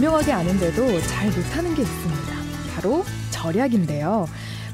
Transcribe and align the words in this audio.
분명하게 0.00 0.32
아는데도 0.32 0.98
잘 1.02 1.26
못하는 1.26 1.74
게 1.74 1.82
있습니다. 1.82 2.22
바로 2.74 3.04
절약인데요. 3.30 4.26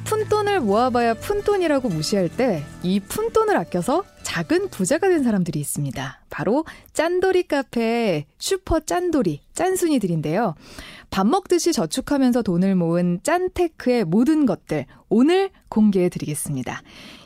푼돈을 0.04 0.60
모아봐야 0.60 1.14
푼돈이라고 1.14 1.88
무시할 1.88 2.28
때 2.28 2.62
이 2.84 3.00
푼돈을 3.00 3.56
아껴서 3.56 4.04
작은 4.22 4.68
부자가 4.68 5.08
된 5.08 5.24
사람들이 5.24 5.58
있습니다. 5.58 6.20
바로 6.30 6.64
짠돌이 6.92 7.48
카페 7.48 8.26
슈퍼 8.38 8.78
짠돌이 8.78 9.40
짠순이들인데요. 9.54 10.54
밥 11.10 11.26
먹듯이 11.26 11.72
저축하면서 11.72 12.42
돈을 12.42 12.76
모은 12.76 13.18
짠테크의 13.24 14.04
모든 14.04 14.46
것들 14.46 14.86
오늘 15.08 15.50
공개해 15.68 16.08
드리겠습니다. 16.08 16.82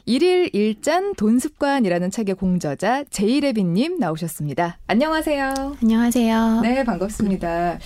일일 0.07 0.51
일짠 0.55 1.15
돈습관이라는 1.15 2.11
책의 2.11 2.35
공저자 2.37 3.05
제이레빈님 3.05 3.99
나오셨습니다. 3.99 4.79
안녕하세요. 4.87 5.77
안녕하세요. 5.83 6.61
네, 6.63 6.85
반갑습니다. 6.85 7.79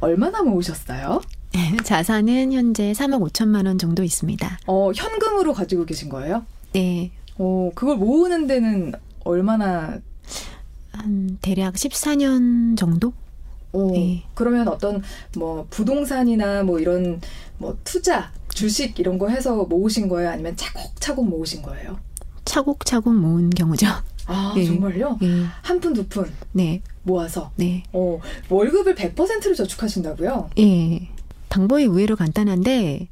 얼마나 0.00 0.42
모으셨어요? 0.42 1.20
자산은 1.84 2.52
현재 2.52 2.92
3억 2.92 3.30
5천만 3.30 3.66
원 3.66 3.78
정도 3.78 4.02
있습니다. 4.02 4.58
어, 4.66 4.92
현금으로 4.94 5.52
가지고 5.54 5.84
계신 5.86 6.08
거예요? 6.08 6.44
네. 6.72 7.12
어, 7.38 7.70
그걸 7.74 7.96
모으는 7.96 8.46
데는 8.46 8.92
얼마나 9.24 9.98
한 10.92 11.38
대략 11.40 11.74
14년 11.74 12.76
정도? 12.76 13.12
어, 13.72 13.90
네. 13.92 14.24
그러면 14.34 14.68
어떤 14.68 15.02
뭐 15.36 15.66
부동산이나 15.70 16.62
뭐 16.62 16.78
이런 16.78 17.20
뭐 17.58 17.76
투자, 17.82 18.30
주식 18.54 18.98
이런 18.98 19.18
거 19.18 19.28
해서 19.28 19.64
모으신 19.64 20.08
거예요? 20.08 20.30
아니면 20.30 20.56
차곡차곡 20.56 21.28
모으신 21.28 21.62
거예요? 21.62 21.98
차곡차곡 22.44 23.14
모은 23.14 23.50
경우죠. 23.50 23.86
아, 24.26 24.52
네. 24.56 24.64
정말요? 24.64 25.18
네. 25.20 25.44
한 25.62 25.80
푼, 25.80 25.92
두 25.92 26.06
푼 26.08 26.30
네. 26.52 26.80
모아서 27.02 27.50
네. 27.56 27.82
어, 27.92 28.18
월급을 28.48 28.94
100%를 28.94 29.54
저축하신다고요? 29.54 30.50
예. 30.58 31.08
방법이 31.50 31.82
의외로 31.84 32.16
간단한데 32.16 33.08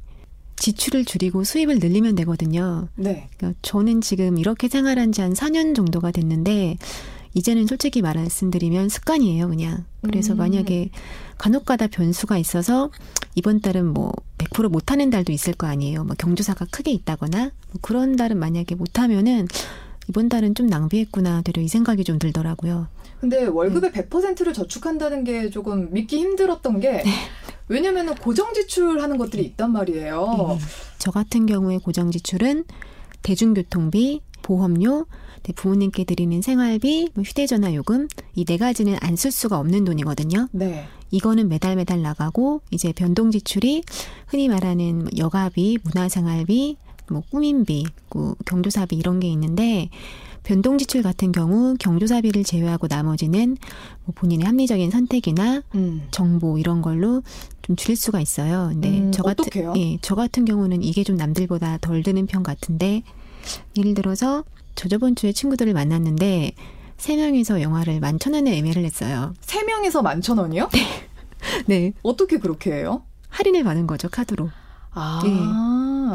지출을 0.55 1.05
줄이고 1.05 1.43
수입을 1.43 1.79
늘리면 1.79 2.15
되거든요. 2.15 2.87
네. 2.95 3.27
그러니까 3.37 3.59
저는 3.61 4.01
지금 4.01 4.37
이렇게 4.37 4.67
생활한 4.69 5.11
지 5.11 5.21
한 5.21 5.33
4년 5.33 5.75
정도가 5.75 6.11
됐는데 6.11 6.77
이제는 7.33 7.67
솔직히 7.67 8.01
말씀드리면 8.01 8.89
습관이에요, 8.89 9.47
그냥. 9.49 9.85
그래서 10.01 10.33
음. 10.33 10.37
만약에 10.37 10.91
간혹가다 11.37 11.87
변수가 11.87 12.37
있어서 12.37 12.91
이번 13.35 13.59
달은 13.59 13.87
뭐 13.87 14.11
100% 14.37 14.69
못하는 14.69 15.09
달도 15.09 15.31
있을 15.31 15.53
거 15.53 15.67
아니에요. 15.67 16.03
뭐 16.03 16.15
경조사가 16.17 16.67
크게 16.71 16.91
있다거나 16.91 17.51
뭐 17.71 17.79
그런 17.81 18.15
달은 18.15 18.37
만약에 18.37 18.75
못하면은 18.75 19.47
이번 20.09 20.29
달은 20.29 20.53
좀 20.53 20.67
낭비했구나 20.67 21.41
되려 21.41 21.61
이 21.61 21.67
생각이 21.67 22.03
좀 22.03 22.19
들더라고요. 22.19 22.87
근데 23.19 23.45
월급의 23.45 23.91
100%를 23.91 24.53
저축한다는 24.53 25.23
게 25.23 25.49
조금 25.49 25.91
믿기 25.93 26.17
힘들었던 26.17 26.81
게 26.81 27.03
왜냐면은 27.69 28.15
고정 28.15 28.53
지출하는 28.53 29.17
것들이 29.17 29.43
있단 29.45 29.71
말이에요. 29.71 30.57
음. 30.59 30.65
저 30.97 31.11
같은 31.11 31.45
경우에 31.45 31.77
고정 31.77 32.11
지출은 32.11 32.65
대중교통비, 33.21 34.21
보험료, 34.43 35.07
네, 35.41 35.53
부모님께 35.53 36.03
드리는 36.03 36.39
생활비, 36.41 37.09
뭐 37.15 37.23
휴대전화 37.23 37.73
요금 37.73 38.07
이 38.35 38.45
네 38.45 38.57
가지는 38.57 38.97
안 39.01 39.15
쓸 39.15 39.31
수가 39.31 39.57
없는 39.59 39.85
돈이거든요. 39.85 40.49
네. 40.51 40.85
이거는 41.09 41.49
매달 41.49 41.75
매달 41.75 42.01
나가고 42.03 42.61
이제 42.71 42.91
변동 42.93 43.31
지출이 43.31 43.83
흔히 44.27 44.47
말하는 44.49 44.99
뭐 44.99 45.07
여가비, 45.17 45.79
문화생활비, 45.83 46.77
뭐 47.09 47.21
꾸민비, 47.31 47.85
그 48.09 48.33
경조사비 48.45 48.95
이런 48.95 49.19
게 49.19 49.27
있는데 49.29 49.89
변동 50.43 50.77
지출 50.77 51.01
같은 51.03 51.31
경우 51.31 51.75
경조사비를 51.79 52.43
제외하고 52.43 52.87
나머지는 52.89 53.55
뭐 54.03 54.13
본인의 54.15 54.45
합리적인 54.45 54.89
선택이나 54.91 55.61
음. 55.75 56.07
정보 56.11 56.57
이런 56.57 56.81
걸로 56.81 57.21
좀 57.61 57.75
줄일 57.77 57.95
수가 57.95 58.19
있어요. 58.19 58.69
근데 58.71 58.89
음, 58.99 59.11
저 59.13 59.23
같은 59.23 59.45
어떡해요? 59.45 59.73
예, 59.77 59.97
저 60.01 60.15
같은 60.15 60.43
경우는 60.45 60.83
이게 60.83 61.03
좀 61.03 61.15
남들보다 61.15 61.77
덜 61.79 62.03
드는 62.03 62.25
편 62.25 62.43
같은데 62.43 63.03
예를 63.77 63.93
들어서 63.93 64.43
저 64.75 64.87
저번 64.89 65.15
주에 65.15 65.31
친구들을 65.31 65.73
만났는데 65.73 66.53
세 66.97 67.15
명이서 67.15 67.61
영화를 67.61 67.99
만 67.99 68.17
천 68.19 68.33
원에 68.33 68.55
예매를 68.57 68.83
했어요. 68.85 69.33
세 69.41 69.63
명에서 69.63 70.01
만 70.01 70.21
천 70.21 70.37
원이요? 70.37 70.69
네, 71.67 71.93
어떻게 72.03 72.37
그렇게 72.37 72.71
해요? 72.73 73.03
할인을 73.29 73.63
받은 73.63 73.87
거죠 73.87 74.09
카드로. 74.09 74.49
아, 74.91 75.21
네. 75.23 75.31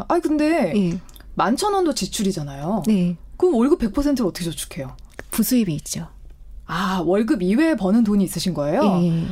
아니 0.07 0.21
근데 0.21 0.73
예, 0.75 0.99
만천 1.35 1.73
원도 1.73 1.93
지출이잖아요. 1.93 2.83
네, 2.87 3.17
그럼 3.37 3.55
월급 3.55 3.79
100%를 3.79 4.25
어떻게 4.25 4.45
저축해요? 4.45 4.95
부수입이 5.31 5.73
있죠. 5.75 6.07
아, 6.65 7.01
월급 7.05 7.41
이외에 7.43 7.75
버는 7.75 8.03
돈이 8.03 8.23
있으신 8.23 8.53
거예요? 8.53 8.81
예, 9.03 9.25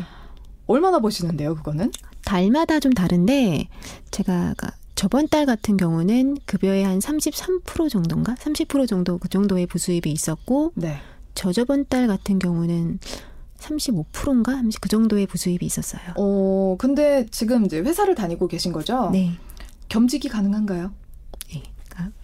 얼마나 0.65 0.99
버시는데요, 0.99 1.55
그거는? 1.55 1.91
달마다 2.25 2.79
좀 2.79 2.91
다른데 2.93 3.67
제가 4.11 4.53
가- 4.57 4.71
저번 4.97 5.27
달 5.27 5.45
같은 5.45 5.77
경우는 5.77 6.37
급여의 6.47 6.83
한 6.83 6.97
33% 6.97 7.87
정도인가? 7.87 8.33
30% 8.33 8.87
정도 8.87 9.19
그 9.19 9.29
정도의 9.29 9.67
부수입이 9.67 10.11
있었고 10.11 10.71
네. 10.73 10.97
저저번 11.35 11.85
달 11.87 12.07
같은 12.07 12.39
경우는 12.39 12.97
35%인가? 13.59 14.59
그 14.81 14.89
정도의 14.89 15.27
부수입이 15.27 15.63
있었어요. 15.63 16.01
어, 16.17 16.77
근데 16.79 17.27
지금 17.29 17.67
이제 17.67 17.79
회사를 17.79 18.15
다니고 18.15 18.47
계신 18.47 18.73
거죠? 18.73 19.11
네. 19.11 19.33
겸직이 19.87 20.29
가능한가요? 20.29 20.91
예. 21.53 21.63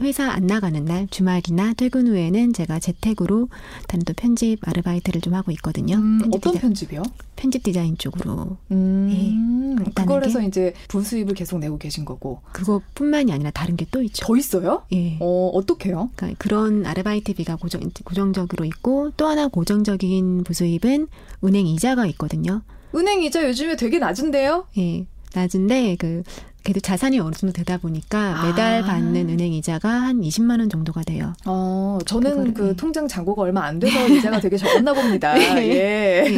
회사 0.02 0.30
안 0.30 0.46
나가는 0.48 0.84
날, 0.86 1.08
주말이나 1.08 1.74
퇴근 1.74 2.08
후에는 2.08 2.54
제가 2.54 2.80
재택으로 2.80 3.50
단도 3.88 4.14
편집 4.16 4.60
아르바이트를 4.68 5.22
좀 5.22 5.34
하고 5.34 5.52
있거든요. 5.52 5.96
음, 5.96 6.20
편집, 6.20 6.36
어떤 6.36 6.54
디자, 6.54 6.62
편집이요? 6.62 7.04
편집 7.36 7.64
디자인 7.64 7.98
쪽으로. 7.98 8.58
음, 8.72 9.76
간단하게. 9.78 9.92
그걸 9.94 10.24
해서 10.24 10.42
이제 10.42 10.74
부수입을 10.90 11.34
계속 11.34 11.60
내고 11.60 11.78
계신 11.78 12.06
거고. 12.06 12.42
그것뿐만이 12.52 13.32
아니라 13.32 13.52
다른 13.52 13.76
게 13.78 13.84
또 13.92 14.02
있죠. 14.02 14.26
더 14.26 14.36
있어요? 14.38 14.84
예. 14.94 15.18
어, 15.20 15.50
어떻게요? 15.54 16.10
그러니까 16.16 16.38
그런 16.40 16.86
아르바이트비가 16.86 17.58
고정, 17.58 17.82
고정적으로 18.04 18.66
있고 18.66 19.12
또 19.18 19.28
하나 19.28 19.48
고정적인 19.48 20.44
부수입은 20.46 21.08
은행 21.44 21.68
이자가 21.68 22.06
있거든요. 22.08 22.62
은행 22.96 23.22
이자 23.24 23.48
요즘에 23.48 23.76
되게 23.76 24.00
낮은데요? 24.00 24.68
예. 24.78 25.06
낮은데 25.36 25.96
그 25.98 26.24
그래도 26.64 26.80
자산이 26.80 27.20
어느 27.20 27.34
정도 27.34 27.52
되다 27.52 27.78
보니까 27.78 28.46
매달 28.46 28.84
아. 28.84 28.86
받는 28.86 29.30
은행 29.30 29.52
이자가 29.52 29.90
한 29.90 30.22
20만 30.22 30.60
원 30.60 30.70
정도가 30.70 31.04
돼요. 31.04 31.34
어, 31.46 32.00
저는 32.06 32.32
그거를, 32.32 32.54
그 32.54 32.70
예. 32.70 32.74
통장 32.74 33.08
잔고가 33.08 33.42
얼마 33.42 33.66
안 33.66 33.80
돼서 33.80 33.94
이자가 34.08 34.40
되게 34.40 34.56
적었나 34.56 34.94
봅니다. 34.94 35.38
예. 35.62 35.68
예. 35.68 36.36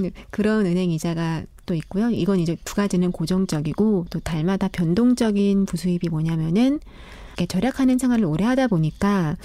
네, 0.00 0.10
그런 0.30 0.66
은행 0.66 0.90
이자가 0.90 1.42
또 1.66 1.74
있고요. 1.74 2.10
이건 2.10 2.40
이제 2.40 2.56
두 2.64 2.74
가지는 2.74 3.12
고정적이고 3.12 4.06
또 4.10 4.20
달마다 4.20 4.68
변동적인 4.68 5.66
부수입이 5.66 6.08
뭐냐면은 6.10 6.80
이렇게 7.28 7.46
절약하는 7.46 7.98
생활을 7.98 8.24
오래 8.24 8.44
하다 8.44 8.66
보니까 8.66 9.36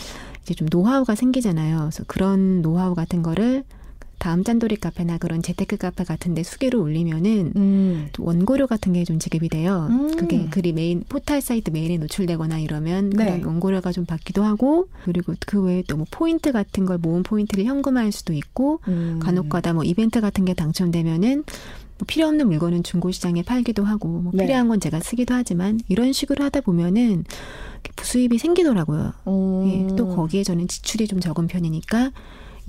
이제 0.42 0.56
좀 0.56 0.68
노하우가 0.72 1.14
생기잖아요. 1.16 1.78
그래서 1.78 2.04
그런 2.08 2.62
노하우 2.62 2.96
같은 2.96 3.22
거를 3.22 3.64
다음 4.20 4.44
짠돌이 4.44 4.76
카페나 4.76 5.18
그런 5.18 5.42
재테크 5.42 5.78
카페 5.78 6.04
같은데 6.04 6.44
수기로 6.44 6.82
올리면은 6.82 7.54
음. 7.56 8.10
또 8.14 8.24
원고료 8.26 8.68
같은 8.68 8.94
게 8.94 9.04
좀 9.06 9.18
지급이 9.18 9.50
돼요. 9.50 9.88
음. 9.90 10.16
그게 10.18 10.46
글이 10.50 10.74
메인 10.74 11.04
포탈 11.08 11.42
사이트 11.42 11.72
메인에 11.72 11.98
노출되거나 11.98 12.60
이러면 12.60 13.10
네. 13.12 13.26
그런 13.26 13.44
원고료가 13.44 13.92
좀 13.92 14.06
받기도 14.06 14.44
하고 14.44 14.88
그리고 15.06 15.34
그 15.48 15.62
외에 15.64 15.82
또 15.88 15.98
뭐 15.98 16.06
포인트 16.12 16.52
같은 16.52 16.86
걸 16.86 16.98
모은 16.98 17.24
포인트를 17.24 17.66
현금화할 17.66 18.12
수도 18.12 18.34
있고 18.34 18.82
음. 18.88 19.20
간혹가다 19.22 19.74
뭐 19.74 19.84
이벤트 19.84 20.22
같은 20.22 20.46
게 20.46 20.54
당첨되면은 20.54 21.44
뭐 21.98 22.06
필요 22.08 22.28
없는 22.28 22.48
물건은 22.48 22.84
중고 22.84 23.12
시장에 23.12 23.42
팔기도 23.44 23.84
하고 23.84 24.08
뭐 24.08 24.32
네. 24.34 24.46
필요한 24.46 24.68
건 24.70 24.80
제가 24.80 25.00
쓰기도 25.02 25.34
하지만 25.34 25.80
이런 25.90 26.14
식으로 26.14 26.44
하다 26.46 26.62
보면은 26.62 27.26
부수입이 27.96 28.38
생기더라고요. 28.38 29.14
어. 29.26 29.66
예, 29.68 29.96
또 29.96 30.08
거기에 30.08 30.44
저는 30.44 30.68
지출이 30.68 31.08
좀 31.08 31.20
적은 31.20 31.48
편이니까 31.48 32.12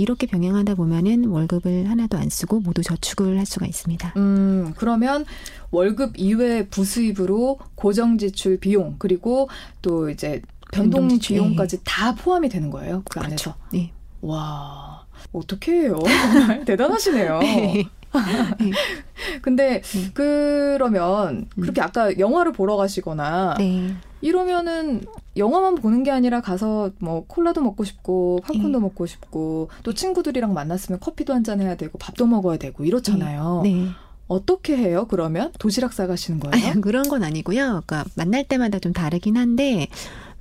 이렇게 0.01 0.27
병행하다 0.27 0.77
보면은 0.77 1.27
월급을 1.27 1.91
하나도 1.91 2.17
안 2.17 2.31
쓰고 2.31 2.61
모두 2.61 2.83
저축을 2.83 3.39
할 3.39 3.45
수가 3.45 3.67
있습니다. 3.67 4.15
음, 4.17 4.73
그러면 4.79 5.27
월급 5.71 6.15
이외 6.17 6.67
부수입으로 6.69 7.59
고정 7.75 8.17
지출 8.17 8.59
비용 8.59 8.95
그리고 8.99 9.51
또 9.83 10.09
이제 10.09 10.41
변동 10.73 11.07
비용까지 11.19 11.81
다 11.85 12.15
포함이 12.15 12.49
되는 12.49 12.71
거예요. 12.71 13.03
그 13.11 13.21
안에서. 13.21 13.55
네. 13.75 13.93
와. 14.23 15.05
어떻게 15.33 15.73
해요? 15.73 15.99
정말 16.33 16.65
대단하시네요. 16.65 17.41
근데 19.43 19.83
네. 19.83 20.11
그러면 20.15 21.47
음. 21.59 21.61
그렇게 21.61 21.83
아까 21.83 22.19
영화를 22.19 22.53
보러 22.53 22.77
가시거나 22.77 23.57
네. 23.59 23.95
이러면은 24.23 25.03
영화만 25.37 25.77
보는 25.77 26.03
게 26.03 26.11
아니라 26.11 26.41
가서 26.41 26.91
뭐 26.99 27.25
콜라도 27.27 27.63
먹고 27.63 27.85
싶고 27.85 28.41
팝콘도 28.43 28.79
네. 28.79 28.83
먹고 28.83 29.07
싶고 29.07 29.69
또 29.83 29.95
친구들이랑 29.95 30.53
만났으면 30.53 31.01
커피도 31.01 31.33
한 31.35 31.45
잔 31.45 31.61
해야 31.61 31.77
되고 31.77 31.97
밥도 31.99 32.27
먹어야 32.27 32.59
되고 32.59 32.85
이렇잖아요. 32.85 33.61
네. 33.65 33.87
어떻게 34.29 34.77
해요? 34.77 35.07
그러면 35.09 35.51
도시락 35.59 35.93
싸가시는 35.93 36.39
거예요? 36.41 36.67
아니, 36.71 36.81
그런 36.81 37.09
건 37.09 37.23
아니고요. 37.25 37.83
그러니까 37.87 38.05
만날 38.15 38.45
때마다 38.45 38.79
좀 38.79 38.93
다르긴 38.93 39.37
한데 39.37 39.89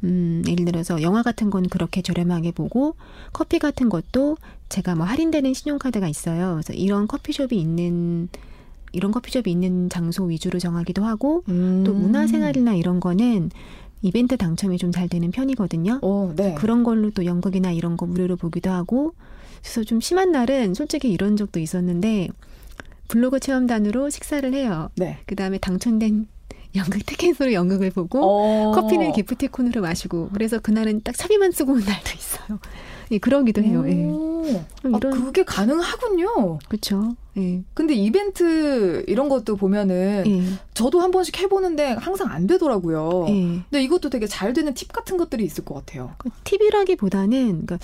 음, 0.03 0.43
예를 0.47 0.65
들어서 0.65 1.01
영화 1.01 1.23
같은 1.23 1.49
건 1.49 1.67
그렇게 1.67 2.01
저렴하게 2.01 2.51
보고 2.51 2.95
커피 3.33 3.59
같은 3.59 3.89
것도 3.89 4.37
제가 4.69 4.95
뭐 4.95 5.05
할인되는 5.05 5.53
신용카드가 5.53 6.07
있어요. 6.07 6.53
그래서 6.53 6.73
이런 6.73 7.07
커피숍이 7.07 7.57
있는 7.59 8.29
이런 8.91 9.11
커피숍이 9.11 9.49
있는 9.51 9.89
장소 9.89 10.23
위주로 10.25 10.59
정하기도 10.59 11.03
하고 11.03 11.43
음. 11.49 11.83
또 11.85 11.93
문화생활이나 11.93 12.73
이런 12.73 12.99
거는 12.99 13.51
이벤트 14.01 14.37
당첨이 14.37 14.77
좀 14.77 14.91
잘 14.91 15.07
되는 15.07 15.29
편이거든요. 15.31 15.99
어, 16.01 16.33
네. 16.35 16.55
그런 16.55 16.83
걸로 16.83 17.09
또 17.11 17.25
연극이나 17.25 17.71
이런 17.71 17.95
거 17.97 18.05
무료로 18.05 18.37
보기도 18.37 18.69
하고 18.71 19.13
그래서 19.61 19.83
좀 19.83 19.99
심한 20.01 20.31
날은 20.31 20.73
솔직히 20.73 21.11
이런 21.11 21.35
적도 21.37 21.59
있었는데 21.59 22.29
블로그 23.07 23.39
체험단으로 23.39 24.09
식사를 24.09 24.53
해요. 24.53 24.89
네. 24.95 25.17
그 25.25 25.35
다음에 25.35 25.57
당첨된 25.57 26.27
연극 26.75 27.05
티켓으로 27.05 27.53
연극을 27.53 27.89
보고 27.91 28.19
어. 28.21 28.71
커피는 28.73 29.11
기프티콘으로 29.13 29.81
마시고 29.81 30.29
그래서 30.33 30.59
그날은 30.59 31.01
딱 31.03 31.15
차비만 31.17 31.51
쓰고 31.51 31.73
온 31.73 31.79
날도 31.79 32.09
있어요. 32.15 32.59
예, 33.11 33.17
그러기도 33.17 33.63
해요. 33.63 33.83
예. 33.87 34.05
오. 34.05 34.43
아, 34.83 34.97
이런- 34.97 35.11
그게 35.11 35.43
가능하군요. 35.43 36.59
그렇죠. 36.67 37.15
예. 37.37 37.63
근데 37.73 37.95
이벤트 37.95 39.03
이런 39.07 39.29
것도 39.29 39.55
보면은 39.55 40.23
예. 40.27 40.43
저도 40.75 40.99
한 41.01 41.09
번씩 41.09 41.39
해보는데 41.39 41.93
항상 41.93 42.31
안 42.31 42.45
되더라고요. 42.45 43.25
예. 43.29 43.33
근데 43.69 43.83
이것도 43.83 44.11
되게 44.11 44.27
잘 44.27 44.53
되는 44.53 44.73
팁 44.75 44.91
같은 44.93 45.17
것들이 45.17 45.43
있을 45.43 45.65
것 45.65 45.73
같아요. 45.73 46.11
그 46.19 46.29
팁이라기보다는 46.43 47.65
그러니까 47.65 47.79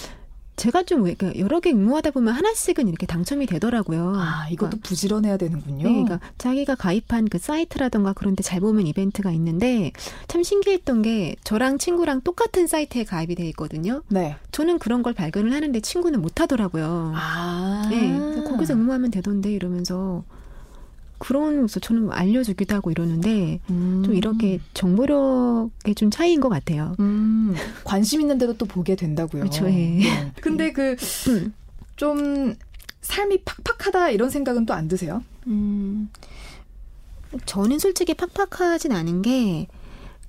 제가 0.56 0.84
좀 0.84 1.04
왜- 1.04 1.13
그러니까 1.16 1.40
여러 1.40 1.60
개 1.60 1.72
응모하다 1.72 2.12
보면 2.12 2.34
하나씩은 2.34 2.88
이렇게 2.88 3.06
당첨이 3.06 3.46
되더라고요. 3.46 4.13
아, 4.16 4.48
이것도 4.50 4.69
그러니까 4.69 4.88
부지런해야 4.88 5.38
되는군요. 5.38 5.84
네, 5.84 5.90
그러니까 6.04 6.19
자기가 6.38 6.75
가입한 6.75 7.28
그 7.30 7.38
사이트라던가 7.38 8.13
그런데 8.13 8.42
잘 8.44 8.60
보면 8.62 8.88
이벤트가 8.88 9.31
있는데 9.31 9.92
참 10.28 10.44
신기했던 10.44 11.02
게 11.02 11.36
저랑 11.44 11.78
친구랑 11.78 12.22
똑같은 12.22 12.68
사이트에 12.68 13.04
가입이 13.04 13.36
돼 13.36 13.48
있거든요. 13.50 14.02
네. 14.07 14.38
저는 14.52 14.80
그런 14.80 15.04
걸 15.04 15.13
발견을 15.13 15.52
하는데 15.54 15.80
친구는 15.80 16.22
못 16.22 16.40
하더라고요. 16.40 17.13
아. 17.16 17.88
네, 17.90 18.18
거기서 18.50 18.74
응모하면 18.75 19.12
되던데 19.12 19.52
이러면서 19.52 20.24
그러면서 21.17 21.79
저는 21.79 22.12
알려주기도 22.12 22.75
하고 22.75 22.91
이러는데 22.91 23.59
음. 23.69 24.03
좀 24.06 24.13
이렇게 24.15 24.59
정보력의 24.73 25.95
좀 25.95 26.12
차이인 26.12 26.41
것 26.41 26.50
같아요. 26.50 26.95
음, 27.00 27.56
관심 27.83 28.21
있는 28.21 28.38
대로 28.38 28.53
또 28.53 28.65
보게 28.65 28.95
된다고요. 28.95 29.44
그쵸, 29.44 29.65
예. 29.67 29.71
네. 29.71 30.31
근데 30.41 30.73
그좀 30.73 32.56
삶이 33.01 33.44
팍팍하다 33.45 34.09
이런 34.09 34.29
생각은 34.29 34.65
또 34.65 34.73
안 34.73 34.88
드세요? 34.88 35.23
음, 35.47 36.09
저는 37.45 37.79
솔직히 37.79 38.13
팍팍하진 38.13 38.91
않은 38.91 39.21
게 39.21 39.68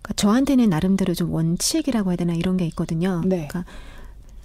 그러니까 0.02 0.14
저한테는 0.16 0.68
나름대로 0.70 1.14
좀 1.14 1.32
원칙이라고 1.32 2.10
해야 2.10 2.16
되나 2.16 2.34
이런 2.34 2.56
게 2.56 2.66
있거든요. 2.66 3.22
네. 3.24 3.48
그러니까 3.48 3.64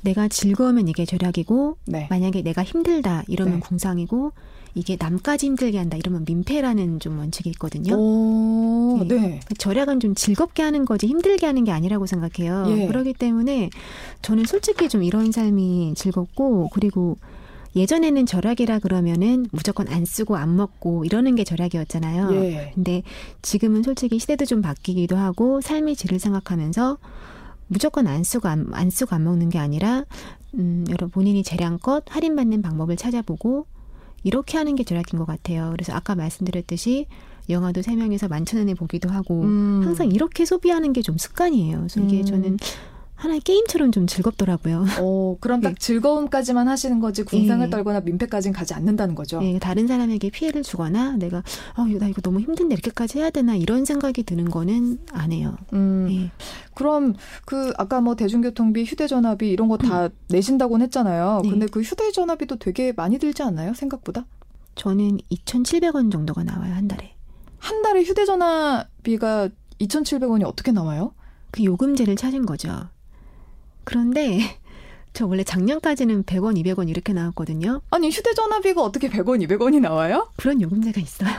내가 0.02 0.28
즐거우면 0.28 0.88
이게 0.88 1.06
절약이고 1.06 1.78
네. 1.86 2.08
만약에 2.10 2.42
내가 2.42 2.64
힘들다 2.64 3.24
이러면 3.28 3.56
네. 3.56 3.60
궁상이고 3.60 4.32
이게 4.74 4.98
남까지 5.00 5.48
힘들게 5.48 5.78
한다 5.78 5.98
이러면 5.98 6.24
민폐라는 6.26 7.00
좀 7.00 7.20
원칙이 7.20 7.50
있거든요. 7.52 7.96
오, 7.96 9.04
네. 9.06 9.16
네. 9.16 9.40
그 9.46 9.54
절약은 9.56 10.00
좀 10.00 10.16
즐겁게 10.16 10.64
하는 10.64 10.86
거지 10.86 11.08
힘들게 11.08 11.46
하는 11.46 11.64
게 11.64 11.72
아니라고 11.72 12.06
생각해요. 12.06 12.66
예. 12.70 12.88
그렇기 12.88 13.14
때문에 13.14 13.70
저는 14.22 14.46
솔직히 14.46 14.88
좀 14.88 15.04
이런 15.04 15.32
삶이 15.32 15.94
즐겁고 15.96 16.70
그리고 16.72 17.18
예전에는 17.76 18.26
절약이라 18.26 18.80
그러면은 18.80 19.46
무조건 19.52 19.88
안 19.88 20.06
쓰고 20.06 20.36
안 20.36 20.56
먹고 20.56 21.06
이러는 21.06 21.36
게 21.36 21.44
절약이었잖아요. 21.44 22.34
예. 22.36 22.72
근데 22.76 23.04
지금은 23.42 23.84
솔직히 23.84 24.20
시대도 24.20 24.46
좀 24.46 24.62
바뀌기도 24.62 25.16
하고 25.18 25.62
삶의 25.62 25.96
질을 25.96 26.20
생각하면서 26.20 26.98
무조건 27.68 28.08
안 28.08 28.24
쓰고 28.24 28.50
안, 28.50 28.68
안 28.74 28.90
쓰고 28.90 29.16
안 29.16 29.24
먹는 29.24 29.50
게 29.50 29.58
아니라 29.58 30.04
음, 30.56 30.86
여러 30.90 31.08
본인이 31.08 31.44
재량껏 31.44 32.04
할인받는 32.10 32.62
방법을 32.62 32.98
찾아보고 32.98 33.66
이렇게 34.24 34.58
하는 34.58 34.76
게 34.76 34.84
절약인 34.84 35.18
것 35.20 35.26
같아요. 35.26 35.70
그래서 35.72 35.94
아까 35.94 36.16
말씀드렸듯이 36.16 37.08
영화도 37.50 37.82
세 37.82 37.96
명에서 37.96 38.28
만천 38.28 38.60
원에 38.60 38.74
보기도 38.76 39.10
하고 39.10 39.42
음. 39.42 39.82
항상 39.84 40.12
이렇게 40.12 40.46
소비하는 40.46 40.94
게 40.94 41.02
좀 41.02 41.18
습관이에요. 41.18 41.78
그래서 41.80 42.00
이게 42.02 42.20
음. 42.20 42.26
저는 42.26 42.58
하나의 43.22 43.40
게임처럼 43.42 43.92
좀 43.92 44.08
즐겁더라고요. 44.08 44.84
어, 45.00 45.38
그럼 45.40 45.62
딱 45.62 45.70
네. 45.70 45.76
즐거움까지만 45.78 46.68
하시는 46.68 47.00
거지 47.00 47.22
궁상을 47.22 47.68
예. 47.68 47.70
떨거나 47.70 48.02
민폐까지는 48.02 48.52
가지 48.52 48.74
않는다는 48.74 49.14
거죠. 49.14 49.40
예, 49.44 49.60
다른 49.60 49.86
사람에게 49.86 50.32
피해를 50.32 50.64
주거나 50.64 51.18
내가 51.18 51.44
어, 51.78 51.86
나 52.00 52.08
이거 52.08 52.20
너무 52.22 52.40
힘든데 52.40 52.74
이렇게까지 52.74 53.20
해야 53.20 53.30
되나 53.30 53.56
이런 53.56 53.86
생각이 53.86 54.24
드는 54.24 54.50
거는 54.50 54.98
안 55.12 55.32
해요. 55.32 55.56
음, 55.74 56.08
예. 56.10 56.32
그럼 56.74 57.14
그 57.46 57.74
아까 57.78 58.02
뭐 58.02 58.16
대중교통비, 58.16 58.86
휴대전화비 58.86 59.52
이런 59.52 59.68
거다 59.68 60.10
내신다고는 60.30 60.84
했잖아요. 60.88 61.42
네. 61.44 61.50
근데 61.52 61.68
그 61.68 61.82
휴대전화비도 61.82 62.56
되게 62.56 62.92
많이 62.92 63.20
들지 63.20 63.44
않나요? 63.44 63.76
생각보다? 63.76 64.26
저는 64.74 65.20
2,700원 65.32 66.12
정도가 66.12 66.44
나와요, 66.44 66.74
한 66.74 66.88
달에. 66.88 67.14
한 67.60 67.84
달에 67.84 68.02
휴대전화비가 68.02 69.50
2,700원이 69.80 70.44
어떻게 70.44 70.72
나와요? 70.72 71.14
그 71.52 71.64
요금제를 71.64 72.16
찾은 72.16 72.48
거죠. 72.48 72.90
그런데 73.84 74.40
저 75.14 75.28
원래 75.28 75.44
작년까지는 75.44 76.24
100원, 76.24 76.58
200원 76.64 76.90
이렇게 76.90 77.14
나왔거든요. 77.14 77.82
아니 77.90 78.10
휴대전화비가 78.10 78.82
어떻게 78.82 79.10
100원, 79.10 79.46
200원이 79.46 79.82
나와요? 79.82 80.30
그런 80.38 80.62
요금제가 80.62 81.02
있어요. 81.02 81.30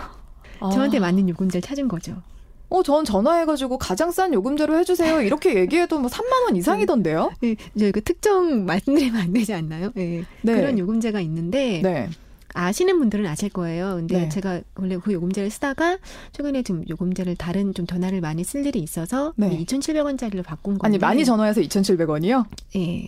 저한테 0.72 0.98
아. 0.98 1.00
맞는 1.00 1.28
요금제를 1.28 1.62
찾은 1.62 1.88
거죠. 1.88 2.22
어, 2.68 2.82
전 2.82 3.04
전화해가지고 3.04 3.76
가장 3.78 4.10
싼 4.10 4.32
요금제로 4.32 4.78
해주세요. 4.78 5.20
이렇게 5.20 5.54
얘기해도 5.60 5.98
뭐 5.98 6.08
3만 6.08 6.44
원 6.44 6.56
이상이던데요? 6.56 7.32
예, 7.44 7.56
이제 7.74 7.90
그 7.90 8.00
특정 8.00 8.64
말씀드리면 8.64 9.20
안 9.20 9.32
되지 9.32 9.52
않나요? 9.52 9.92
예. 9.98 10.24
네. 10.40 10.54
그런 10.54 10.78
요금제가 10.78 11.20
있는데 11.20 11.80
네. 11.82 12.08
아시는 12.54 12.98
분들은 12.98 13.26
아실 13.26 13.48
거예요. 13.48 13.96
근데 13.96 14.22
네. 14.22 14.28
제가 14.28 14.60
원래 14.76 14.96
그 14.96 15.12
요금제를 15.12 15.50
쓰다가 15.50 15.98
최근에 16.32 16.62
좀 16.62 16.84
요금제를 16.88 17.36
다른 17.36 17.74
좀 17.74 17.86
전화를 17.86 18.20
많이 18.20 18.44
쓸 18.44 18.66
일이 18.66 18.80
있어서 18.80 19.32
네. 19.36 19.64
2,700원짜리로 19.64 20.44
바꾼 20.44 20.78
건데 20.78 20.86
아니 20.86 20.98
많이 20.98 21.24
전화해서 21.24 21.60
2,700원이요? 21.60 22.44
예. 22.76 23.06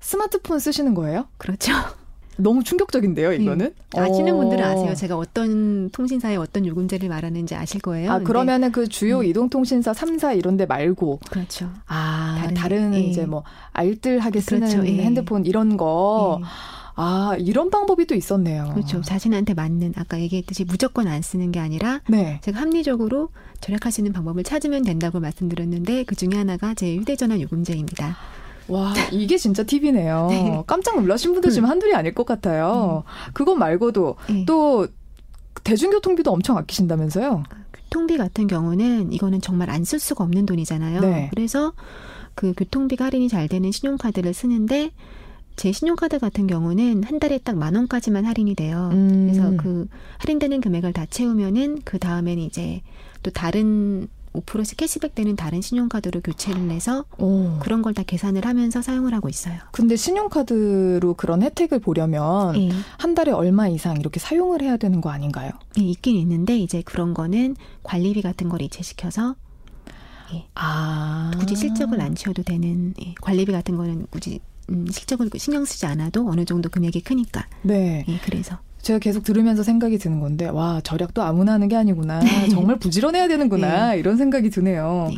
스마트폰 0.00 0.58
쓰시는 0.58 0.94
거예요? 0.94 1.26
그렇죠. 1.38 1.72
너무 2.38 2.62
충격적인데요, 2.62 3.32
이거는. 3.32 3.74
아시는 3.96 4.34
어. 4.34 4.36
분들은 4.36 4.62
아세요. 4.62 4.94
제가 4.94 5.16
어떤 5.16 5.88
통신사에 5.90 6.36
어떤 6.36 6.66
요금제를 6.66 7.08
말하는지 7.08 7.54
아실 7.54 7.80
거예요. 7.80 8.12
아, 8.12 8.18
그러면은 8.18 8.72
그 8.72 8.88
주요 8.88 9.20
음. 9.20 9.24
이동통신사 9.24 9.92
3사 9.92 10.36
이런 10.36 10.58
데 10.58 10.66
말고 10.66 11.20
그렇죠. 11.30 11.70
아, 11.86 12.36
다른, 12.38 12.54
다른, 12.54 12.94
예. 12.94 13.00
이제 13.00 13.24
뭐 13.24 13.42
알뜰하게 13.72 14.40
쓰는 14.40 14.68
그렇죠, 14.68 14.86
예. 14.86 15.02
핸드폰 15.02 15.46
이런 15.46 15.78
거. 15.78 16.40
예. 16.42 16.46
아, 16.98 17.36
이런 17.38 17.70
방법이 17.70 18.06
또 18.06 18.14
있었네요. 18.14 18.70
그렇죠. 18.74 19.02
자신한테 19.02 19.52
맞는 19.54 19.92
아까 19.96 20.18
얘기했듯이 20.20 20.64
무조건 20.64 21.06
안 21.08 21.20
쓰는 21.22 21.52
게 21.52 21.60
아니라 21.60 22.00
네. 22.08 22.40
제가 22.42 22.58
합리적으로 22.60 23.28
절약할 23.60 23.92
수 23.92 24.00
있는 24.00 24.12
방법을 24.12 24.42
찾으면 24.44 24.82
된다고 24.82 25.20
말씀드렸는데 25.20 26.04
그 26.04 26.14
중에 26.14 26.30
하나가 26.34 26.72
제 26.74 26.96
휴대전화 26.96 27.38
요금제입니다. 27.40 28.16
와, 28.68 28.94
이게 29.12 29.36
진짜 29.36 29.62
팁이네요. 29.62 30.26
네. 30.30 30.62
깜짝 30.66 30.98
놀라신 30.98 31.32
분들 31.34 31.50
지금 31.50 31.68
한둘이 31.68 31.94
아닐 31.94 32.14
것 32.14 32.24
같아요. 32.26 33.04
그것 33.32 33.54
말고도 33.54 34.16
예. 34.30 34.44
또 34.46 34.88
대중교통비도 35.64 36.30
엄청 36.32 36.56
아끼신다면서요? 36.56 37.44
교통비 37.90 38.16
같은 38.16 38.46
경우는 38.46 39.12
이거는 39.12 39.40
정말 39.40 39.70
안 39.70 39.84
쓸 39.84 40.00
수가 40.00 40.24
없는 40.24 40.46
돈이잖아요. 40.46 41.00
네. 41.02 41.28
그래서 41.34 41.72
그 42.34 42.54
교통비가 42.56 43.04
할인이 43.06 43.28
잘 43.28 43.48
되는 43.48 43.70
신용카드를 43.70 44.34
쓰는데 44.34 44.90
제 45.56 45.72
신용카드 45.72 46.18
같은 46.18 46.46
경우는 46.46 47.02
한 47.04 47.18
달에 47.18 47.38
딱 47.38 47.56
만 47.56 47.74
원까지만 47.74 48.24
할인이 48.26 48.54
돼요. 48.54 48.90
음. 48.92 49.28
그래서 49.30 49.56
그 49.56 49.88
할인되는 50.18 50.60
금액을 50.60 50.92
다 50.92 51.06
채우면은 51.06 51.80
그 51.84 51.98
다음에는 51.98 52.42
이제 52.42 52.82
또 53.22 53.30
다른 53.30 54.08
5%씩 54.34 54.76
캐시백 54.76 55.14
되는 55.14 55.34
다른 55.34 55.62
신용카드로 55.62 56.20
교체를 56.20 56.70
해서 56.70 57.06
오. 57.16 57.58
그런 57.60 57.80
걸 57.80 57.94
다 57.94 58.02
계산을 58.02 58.44
하면서 58.44 58.82
사용을 58.82 59.14
하고 59.14 59.30
있어요. 59.30 59.54
근데 59.72 59.96
신용카드로 59.96 61.14
그런 61.14 61.42
혜택을 61.42 61.78
보려면 61.78 62.54
예, 62.60 62.68
한 62.98 63.14
달에 63.14 63.32
얼마 63.32 63.66
이상 63.68 63.96
이렇게 63.98 64.20
사용을 64.20 64.60
해야 64.60 64.76
되는 64.76 65.00
거 65.00 65.08
아닌가요? 65.08 65.52
예, 65.80 65.82
있긴 65.84 66.16
있는데 66.16 66.58
이제 66.58 66.82
그런 66.82 67.14
거는 67.14 67.56
관리비 67.82 68.20
같은 68.20 68.50
걸 68.50 68.60
이체시켜서 68.60 69.36
아. 70.54 71.30
굳이 71.38 71.56
실적을 71.56 71.98
안 72.02 72.14
치워도 72.14 72.42
되는 72.42 72.92
예, 73.00 73.14
관리비 73.22 73.52
같은 73.52 73.76
거는 73.76 74.06
굳이 74.10 74.40
음, 74.70 74.86
실적을 74.90 75.30
신경 75.36 75.64
쓰지 75.64 75.86
않아도 75.86 76.28
어느 76.28 76.44
정도 76.44 76.68
금액이 76.68 77.02
크니까 77.02 77.46
네. 77.62 78.04
예, 78.08 78.18
그래서 78.24 78.58
제가 78.86 79.00
계속 79.00 79.24
들으면서 79.24 79.64
생각이 79.64 79.98
드는 79.98 80.20
건데, 80.20 80.46
와, 80.46 80.80
절약도 80.80 81.20
아무나 81.20 81.54
하는 81.54 81.66
게 81.66 81.74
아니구나. 81.74 82.20
정말 82.54 82.78
부지런해야 82.78 83.26
되는구나. 83.26 83.90
네. 83.92 83.98
이런 83.98 84.16
생각이 84.16 84.48
드네요. 84.50 85.08
네. 85.10 85.16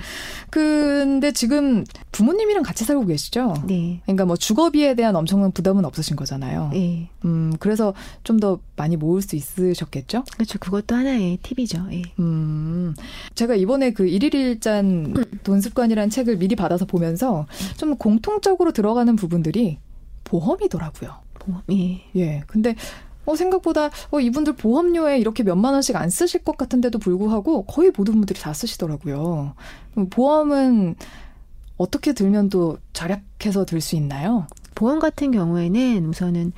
근데 0.51 1.33
지금 1.33 1.85
부모님이랑 2.13 2.63
같이 2.63 2.85
살고 2.85 3.07
계시죠? 3.07 3.55
네. 3.67 4.01
그러니까 4.05 4.25
뭐 4.25 4.37
주거비에 4.37 4.95
대한 4.95 5.15
엄청난 5.17 5.53
부담은 5.53 5.85
없으신 5.85 6.17
거잖아요. 6.17 6.71
네. 6.73 7.11
음, 7.25 7.53
그래서 7.61 7.93
좀 8.25 8.39
더 8.39 8.61
많이 8.77 8.97
모을 8.97 9.21
수 9.21 9.35
있으셨겠죠? 9.35 10.23
그렇죠. 10.35 10.59
그것도 10.61 10.95
하나의 10.95 11.39
팁이죠. 11.43 11.89
예. 11.91 12.03
음. 12.21 12.95
제가 13.35 13.57
이번에 13.57 13.91
그 13.93 14.07
일일일잔 14.07 15.15
돈 15.43 15.61
습관이라는 15.61 16.09
책을 16.11 16.37
미리 16.37 16.55
받아서 16.55 16.85
보면서 16.85 17.47
좀 17.77 17.97
공통적으로 17.97 18.71
들어가는 18.71 19.17
부분들이 19.17 19.79
보험이더라고요. 20.23 21.17
보험. 21.41 21.63
예. 21.73 22.03
예. 22.15 22.43
근데 22.47 22.77
어, 23.29 23.37
생각보다 23.37 23.91
어, 24.11 24.21
이분들 24.21 24.55
보험료에 24.55 25.19
이렇게 25.19 25.43
몇만 25.43 25.75
원씩 25.75 25.95
안 25.97 26.09
쓰실 26.09 26.45
것 26.45 26.57
같은데도 26.57 26.99
불구하고 26.99 27.65
거의 27.65 27.93
모든 27.95 28.15
분들이 28.15 28.41
다 28.41 28.55
쓰시더라고요. 28.55 29.53
보험은 30.11 30.95
어떻게 31.77 32.13
들면 32.15 32.49
또 32.49 32.79
절약해서 32.95 33.67
들 33.67 33.81
수 33.83 33.97
있나요? 33.97 34.47
보험 34.75 34.99
같은 34.99 35.31
경우에는 35.31 36.07
우선은 36.07 36.53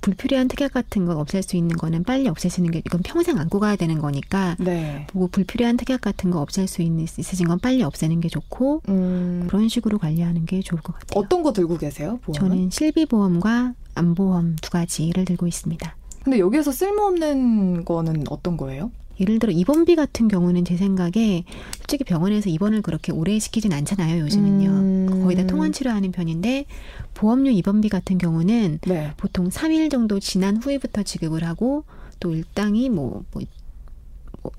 불필요한 0.00 0.48
특약 0.48 0.72
같은 0.72 1.06
거 1.06 1.18
없앨 1.18 1.42
수 1.42 1.56
있는 1.56 1.76
거는 1.76 2.04
빨리 2.04 2.28
없애시는 2.28 2.70
게 2.70 2.80
이건 2.84 3.00
평생 3.02 3.38
안고 3.38 3.58
가야 3.58 3.76
되는 3.76 3.98
거니까 3.98 4.54
네. 4.58 5.06
보고 5.08 5.28
불필요한 5.28 5.76
특약 5.76 6.00
같은 6.02 6.30
거 6.30 6.40
없앨 6.40 6.66
수 6.68 6.82
있는 6.82 7.04
있으신 7.04 7.48
건 7.48 7.58
빨리 7.58 7.82
없애는 7.82 8.20
게 8.20 8.28
좋고 8.28 8.82
음. 8.88 9.46
그런 9.48 9.68
식으로 9.68 9.98
관리하는 9.98 10.44
게 10.46 10.60
좋을 10.60 10.82
것 10.82 10.92
같아요. 10.94 11.20
어떤 11.22 11.42
거 11.42 11.52
들고 11.52 11.78
계세요? 11.78 12.18
보험은? 12.22 12.50
저는 12.50 12.70
실비보험과 12.70 13.74
암보험 13.94 14.56
두 14.60 14.70
가지를 14.70 15.24
들고 15.24 15.46
있습니다. 15.46 15.96
근데 16.24 16.38
여기에서 16.38 16.72
쓸모없는 16.72 17.84
거는 17.84 18.24
어떤 18.30 18.56
거예요? 18.56 18.90
예를 19.20 19.38
들어 19.38 19.52
입원비 19.52 19.94
같은 19.94 20.26
경우는 20.26 20.64
제 20.64 20.76
생각에 20.76 21.44
솔직히 21.76 22.02
병원에서 22.02 22.50
입원을 22.50 22.82
그렇게 22.82 23.12
오래 23.12 23.38
시키진 23.38 23.72
않잖아요 23.72 24.20
요즘은요 24.22 24.68
음. 24.70 25.22
거의 25.22 25.36
다 25.36 25.46
통원 25.46 25.70
치료하는 25.70 26.10
편인데 26.10 26.64
보험료 27.12 27.50
입원비 27.50 27.90
같은 27.90 28.18
경우는 28.18 28.80
네. 28.86 29.12
보통 29.16 29.48
3일 29.50 29.90
정도 29.90 30.18
지난 30.18 30.56
후에부터 30.56 31.04
지급을 31.04 31.44
하고 31.44 31.84
또 32.18 32.34
일당이 32.34 32.90
뭐, 32.90 33.22
뭐 33.32 33.42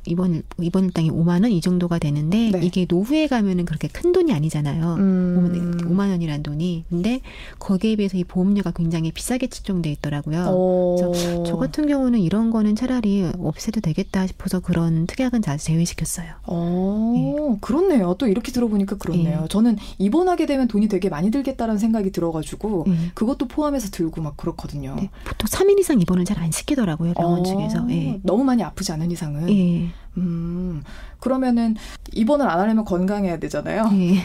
이번 0.06 0.44
이번 0.60 0.86
일당이 0.86 1.10
5만 1.12 1.42
원 1.44 1.46
이 1.52 1.62
정도가 1.62 2.00
되는데 2.00 2.50
네. 2.52 2.60
이게 2.64 2.86
노후에 2.90 3.28
가면은 3.28 3.66
그렇게 3.66 3.88
큰 3.88 4.12
돈이 4.12 4.34
아니잖아요. 4.34 4.96
음. 4.96 5.78
5만 5.82 6.10
원이란 6.10 6.44
돈이. 6.44 6.86
근데 6.90 7.22
거기에 7.60 7.96
비해서 7.96 8.18
이 8.18 8.24
보험료가 8.24 8.72
굉장히 8.72 9.12
비싸게 9.12 9.48
측정돼 9.48 9.92
있더라고요. 9.92 10.46
오. 10.50 10.96
그래서 11.12 11.44
저 11.44 11.58
같은 11.58 11.88
경우는 11.88 12.20
이런 12.20 12.52
거는 12.52 12.76
차라리 12.76 13.30
없애도 13.38 13.82
되겠다 13.82 14.28
싶어서 14.28 14.60
그런 14.60 15.06
특약은 15.08 15.42
다 15.42 15.58
제외시켰어요. 15.58 16.28
어, 16.48 17.14
네. 17.16 17.58
그렇네요. 17.62 18.16
또 18.18 18.28
이렇게 18.28 18.52
들어보니까 18.52 18.98
그렇네요. 18.98 19.42
네. 19.42 19.48
저는 19.50 19.78
입원하게 19.98 20.46
되면 20.46 20.68
돈이 20.68 20.88
되게 20.88 21.10
많이 21.10 21.32
들겠다라는 21.32 21.78
생각이 21.80 22.12
들어가지고 22.12 22.86
네. 22.88 22.96
그것도 23.14 23.48
포함해서 23.48 23.90
들고 23.92 24.22
막 24.22 24.36
그렇거든요. 24.38 24.96
네. 24.96 25.10
보통 25.26 25.48
3일 25.48 25.80
이상 25.80 26.00
입원을 26.02 26.24
잘 26.26 26.36
안 26.36 26.52
시키더라고요 26.52 27.14
병원 27.14 27.40
어. 27.40 27.44
측에서. 27.44 27.90
예. 27.92 28.20
너무 28.24 28.44
많이 28.44 28.62
아프지 28.62 28.92
않은 28.92 29.10
이상은. 29.10 29.48
예. 29.76 29.90
음, 30.18 30.84
그러면은 31.20 31.76
입원을 32.14 32.48
안 32.48 32.60
하려면 32.60 32.86
건강해야 32.86 33.38
되잖아요. 33.40 33.90
네. 33.90 34.22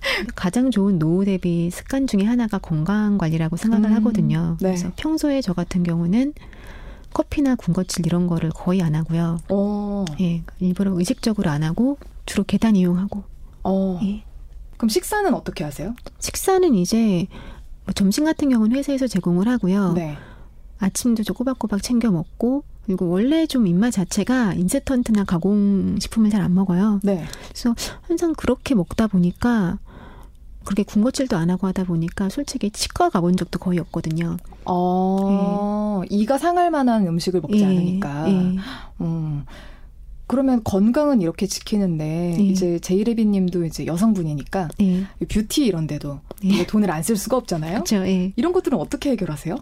가장 0.34 0.70
좋은 0.70 0.98
노후 0.98 1.24
대비 1.24 1.70
습관 1.70 2.06
중에 2.06 2.24
하나가 2.24 2.58
건강 2.58 3.18
관리라고 3.18 3.56
생각을 3.56 3.90
음, 3.90 3.96
하거든요. 3.96 4.56
네. 4.60 4.68
그래서 4.68 4.90
평소에 4.96 5.40
저 5.42 5.52
같은 5.52 5.82
경우는 5.82 6.34
커피나 7.12 7.56
군것질 7.56 8.06
이런 8.06 8.26
거를 8.26 8.50
거의 8.50 8.82
안 8.82 8.94
하고요. 8.94 9.38
오. 9.48 10.04
예, 10.20 10.42
일부러 10.60 10.92
의식적으로 10.96 11.50
안 11.50 11.62
하고 11.62 11.98
주로 12.24 12.44
계단 12.44 12.76
이용하고. 12.76 13.24
어. 13.64 14.00
예. 14.02 14.22
그럼 14.76 14.88
식사는 14.88 15.32
어떻게 15.34 15.64
하세요? 15.64 15.94
식사는 16.20 16.74
이제 16.74 17.26
뭐 17.84 17.92
점심 17.92 18.24
같은 18.24 18.48
경우는 18.48 18.76
회사에서 18.76 19.06
제공을 19.06 19.48
하고요. 19.48 19.92
네. 19.92 20.16
아침도 20.78 21.22
좀 21.22 21.34
꼬박꼬박 21.34 21.82
챙겨 21.82 22.10
먹고 22.10 22.64
그리고 22.86 23.08
원래 23.08 23.46
좀 23.46 23.66
입맛 23.66 23.92
자체가 23.92 24.54
인세턴트나 24.54 25.24
가공식품을 25.24 26.30
잘 26.30 26.40
안 26.40 26.54
먹어요. 26.54 27.00
네. 27.02 27.24
그래서 27.48 27.74
항상 28.02 28.32
그렇게 28.34 28.74
먹다 28.74 29.06
보니까 29.06 29.78
그렇게 30.64 30.82
군것질도 30.82 31.36
안 31.36 31.50
하고 31.50 31.66
하다 31.66 31.84
보니까 31.84 32.28
솔직히 32.28 32.70
치과 32.70 33.08
가본 33.10 33.36
적도 33.36 33.58
거의 33.58 33.78
없거든요. 33.78 34.36
어, 34.64 36.02
네. 36.02 36.16
이가 36.16 36.38
상할 36.38 36.70
만한 36.70 37.06
음식을 37.06 37.40
먹지 37.40 37.58
네. 37.58 37.64
않으니까. 37.64 38.24
네. 38.24 38.56
음. 39.00 39.44
그러면 40.26 40.62
건강은 40.62 41.22
이렇게 41.22 41.46
지키는데 41.46 42.34
네. 42.36 42.42
이제 42.44 42.78
제이레비 42.78 43.24
님도 43.26 43.64
이제 43.64 43.84
여성분이니까 43.86 44.68
네. 44.78 45.04
뷰티 45.28 45.64
이런 45.66 45.86
데도 45.86 46.20
네. 46.42 46.64
돈을 46.66 46.90
안 46.90 47.02
쓸 47.02 47.16
수가 47.16 47.36
없잖아요. 47.36 47.82
그렇죠. 47.84 48.04
이런 48.36 48.52
것들은 48.52 48.78
어떻게 48.78 49.10
해결하세요? 49.10 49.56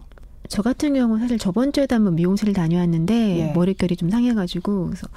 저 0.49 0.61
같은 0.61 0.93
경우 0.93 1.17
사실 1.19 1.37
저번 1.37 1.71
주에도 1.71 1.95
한번 1.95 2.15
미용실을 2.15 2.53
다녀왔는데 2.53 3.39
예. 3.39 3.53
머릿결이 3.53 3.95
좀 3.95 4.09
상해가지고 4.09 4.87
그래서 4.87 5.07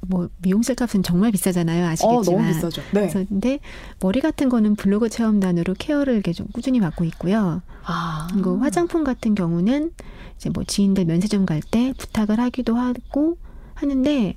뭐 0.00 0.28
미용실 0.42 0.74
값은 0.74 1.02
정말 1.02 1.30
비싸잖아요. 1.30 1.86
아시겠지만. 1.86 2.18
어, 2.18 2.22
너무 2.22 2.52
비싸죠. 2.52 2.80
네. 2.92 3.00
그래서 3.00 3.24
근데 3.28 3.60
머리 4.00 4.20
같은 4.20 4.48
거는 4.48 4.74
블로그 4.76 5.10
체험단으로 5.10 5.74
케어를 5.78 6.14
이렇게 6.14 6.32
좀 6.32 6.46
꾸준히 6.52 6.80
받고 6.80 7.04
있고요. 7.04 7.60
아. 7.84 8.26
그리고 8.32 8.58
화장품 8.58 9.04
같은 9.04 9.34
경우는 9.34 9.92
이제 10.36 10.48
뭐 10.50 10.64
지인들 10.64 11.04
면세점 11.04 11.44
갈 11.44 11.60
때 11.70 11.92
부탁을 11.98 12.40
하기도 12.40 12.76
하고 12.76 13.36
하는데 13.74 14.34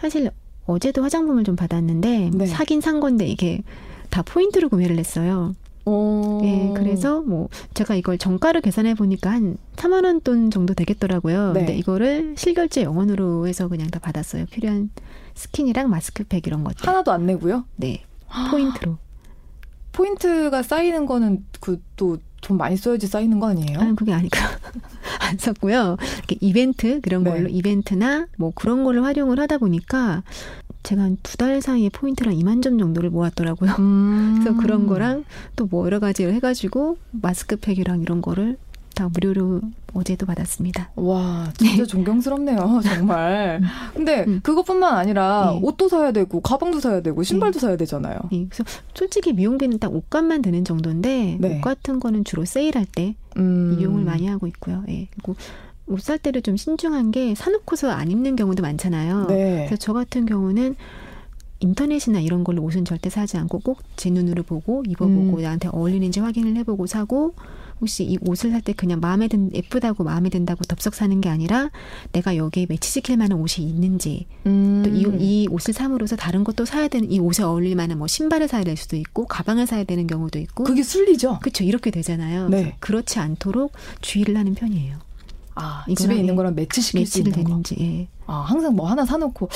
사실 0.00 0.30
어제도 0.64 1.02
화장품을 1.02 1.44
좀 1.44 1.56
받았는데 1.56 2.30
네. 2.32 2.46
사긴 2.46 2.80
산 2.80 3.00
건데 3.00 3.26
이게 3.26 3.62
다 4.08 4.22
포인트로 4.22 4.70
구매를 4.70 4.98
했어요. 4.98 5.54
오. 5.84 6.40
예, 6.44 6.72
그래서 6.76 7.20
뭐 7.22 7.48
제가 7.74 7.94
이걸 7.94 8.18
정가를 8.18 8.60
계산해 8.60 8.94
보니까 8.94 9.30
한 9.30 9.56
4만 9.76 10.04
원 10.04 10.20
돈 10.20 10.50
정도 10.50 10.74
되겠더라고요. 10.74 11.52
네. 11.52 11.60
근데 11.60 11.76
이거를 11.76 12.34
실결제 12.38 12.82
영원으로 12.82 13.48
해서 13.48 13.66
그냥 13.68 13.88
다 13.90 13.98
받았어요. 13.98 14.46
필요한 14.46 14.90
스킨이랑 15.34 15.90
마스크팩 15.90 16.46
이런 16.46 16.62
것들. 16.62 16.86
하나도 16.86 17.10
안 17.10 17.26
내고요? 17.26 17.64
네. 17.76 18.04
포인트로. 18.50 18.98
포인트가 19.92 20.62
쌓이는 20.62 21.06
거는 21.06 21.44
그또 21.60 22.18
돈 22.40 22.56
많이 22.56 22.76
써야지 22.76 23.06
쌓이는 23.06 23.38
거 23.38 23.48
아니에요? 23.48 23.78
아니, 23.80 23.94
그게 23.94 24.12
아니고 24.12 24.36
안 25.20 25.38
썼고요. 25.38 25.96
이렇게 26.18 26.36
이벤트 26.40 27.00
그런 27.00 27.22
네. 27.24 27.30
걸로 27.30 27.44
네. 27.44 27.50
이벤트나 27.52 28.26
뭐 28.36 28.52
그런 28.54 28.84
걸로 28.84 29.04
활용을 29.04 29.38
하다 29.38 29.58
보니까 29.58 30.22
제가 30.82 31.02
한 31.02 31.16
두 31.22 31.36
달 31.36 31.60
사이에 31.62 31.88
포인트랑 31.90 32.34
2만 32.34 32.62
점 32.62 32.78
정도를 32.78 33.10
모았더라고요. 33.10 33.70
음. 33.78 34.38
그래서 34.42 34.58
그런 34.58 34.86
거랑 34.86 35.24
또 35.56 35.66
뭐 35.70 35.86
여러 35.86 36.00
가지를 36.00 36.32
해가지고 36.34 36.96
마스크팩이랑 37.12 38.00
이런 38.02 38.20
거를 38.20 38.56
다 38.94 39.08
무료로 39.10 39.62
어제도 39.94 40.26
받았습니다. 40.26 40.90
와, 40.96 41.50
진짜 41.56 41.76
네. 41.78 41.84
존경스럽네요, 41.86 42.80
정말. 42.84 43.60
음. 43.62 43.66
근데 43.94 44.24
음. 44.28 44.40
그것뿐만 44.42 44.96
아니라 44.96 45.52
네. 45.54 45.60
옷도 45.62 45.88
사야 45.88 46.12
되고, 46.12 46.40
가방도 46.40 46.78
사야 46.78 47.00
되고, 47.00 47.22
신발도 47.22 47.58
네. 47.58 47.66
사야 47.66 47.76
되잖아요. 47.76 48.18
네. 48.30 48.46
그래서 48.50 48.64
솔직히 48.94 49.32
미용비는 49.32 49.78
딱 49.78 49.94
옷값만 49.94 50.42
드는 50.42 50.64
정도인데, 50.66 51.38
네. 51.40 51.56
옷 51.56 51.60
같은 51.62 52.00
거는 52.00 52.24
주로 52.24 52.44
세일할 52.44 52.84
때 52.84 53.14
음. 53.38 53.78
이용을 53.80 54.04
많이 54.04 54.26
하고 54.26 54.46
있고요. 54.46 54.82
예. 54.88 55.08
그리고 55.12 55.36
옷 55.86 56.00
살 56.00 56.18
때를 56.18 56.42
좀 56.42 56.56
신중한 56.56 57.10
게 57.10 57.34
사놓고서 57.34 57.90
안 57.90 58.10
입는 58.10 58.36
경우도 58.36 58.62
많잖아요. 58.62 59.26
네. 59.28 59.66
그래서 59.66 59.76
저 59.76 59.92
같은 59.92 60.26
경우는 60.26 60.76
인터넷이나 61.60 62.18
이런 62.20 62.42
걸로 62.44 62.62
옷은 62.62 62.84
절대 62.84 63.08
사지 63.10 63.36
않고 63.36 63.60
꼭 63.60 63.80
제 63.96 64.10
눈으로 64.10 64.42
보고 64.42 64.82
입어보고 64.88 65.36
음. 65.36 65.42
나한테 65.42 65.68
어울리는지 65.68 66.18
확인을 66.20 66.56
해보고 66.56 66.86
사고 66.88 67.34
혹시 67.80 68.04
이 68.04 68.18
옷을 68.26 68.50
살 68.50 68.62
때 68.62 68.72
그냥 68.72 68.98
마음에 69.00 69.28
든 69.28 69.50
예쁘다고 69.54 70.02
마음에 70.02 70.28
든다고 70.28 70.64
덥석 70.64 70.94
사는 70.94 71.20
게 71.20 71.28
아니라 71.28 71.70
내가 72.12 72.36
여기에 72.36 72.66
매치시킬 72.68 73.16
만한 73.16 73.38
옷이 73.38 73.64
있는지 73.66 74.26
음. 74.46 74.82
또이 74.84 75.04
이 75.20 75.48
옷을 75.50 75.72
삼으로써 75.74 76.16
다른 76.16 76.42
것도 76.42 76.64
사야 76.64 76.88
되는 76.88 77.10
이 77.12 77.20
옷에 77.20 77.42
어울릴 77.44 77.76
만한 77.76 77.98
뭐 77.98 78.06
신발을 78.08 78.48
사야 78.48 78.64
될 78.64 78.76
수도 78.76 78.96
있고 78.96 79.26
가방을 79.26 79.66
사야 79.66 79.84
되는 79.84 80.06
경우도 80.08 80.38
있고 80.40 80.64
그게 80.64 80.82
순리죠. 80.82 81.38
그렇죠. 81.40 81.62
이렇게 81.64 81.90
되잖아요. 81.92 82.48
네. 82.48 82.74
그렇지 82.80 83.18
않도록 83.20 83.72
주의를 84.00 84.36
하는 84.36 84.54
편이에요. 84.54 84.96
아, 85.54 85.84
집에 85.96 86.16
있는 86.16 86.36
거랑 86.36 86.54
매치시킬 86.54 87.06
수 87.06 87.18
있는 87.18 87.32
되는지. 87.32 87.74
거. 87.76 87.82
예. 87.82 88.08
아, 88.26 88.40
항상 88.40 88.74
뭐 88.74 88.88
하나 88.88 89.04
사놓고 89.04 89.48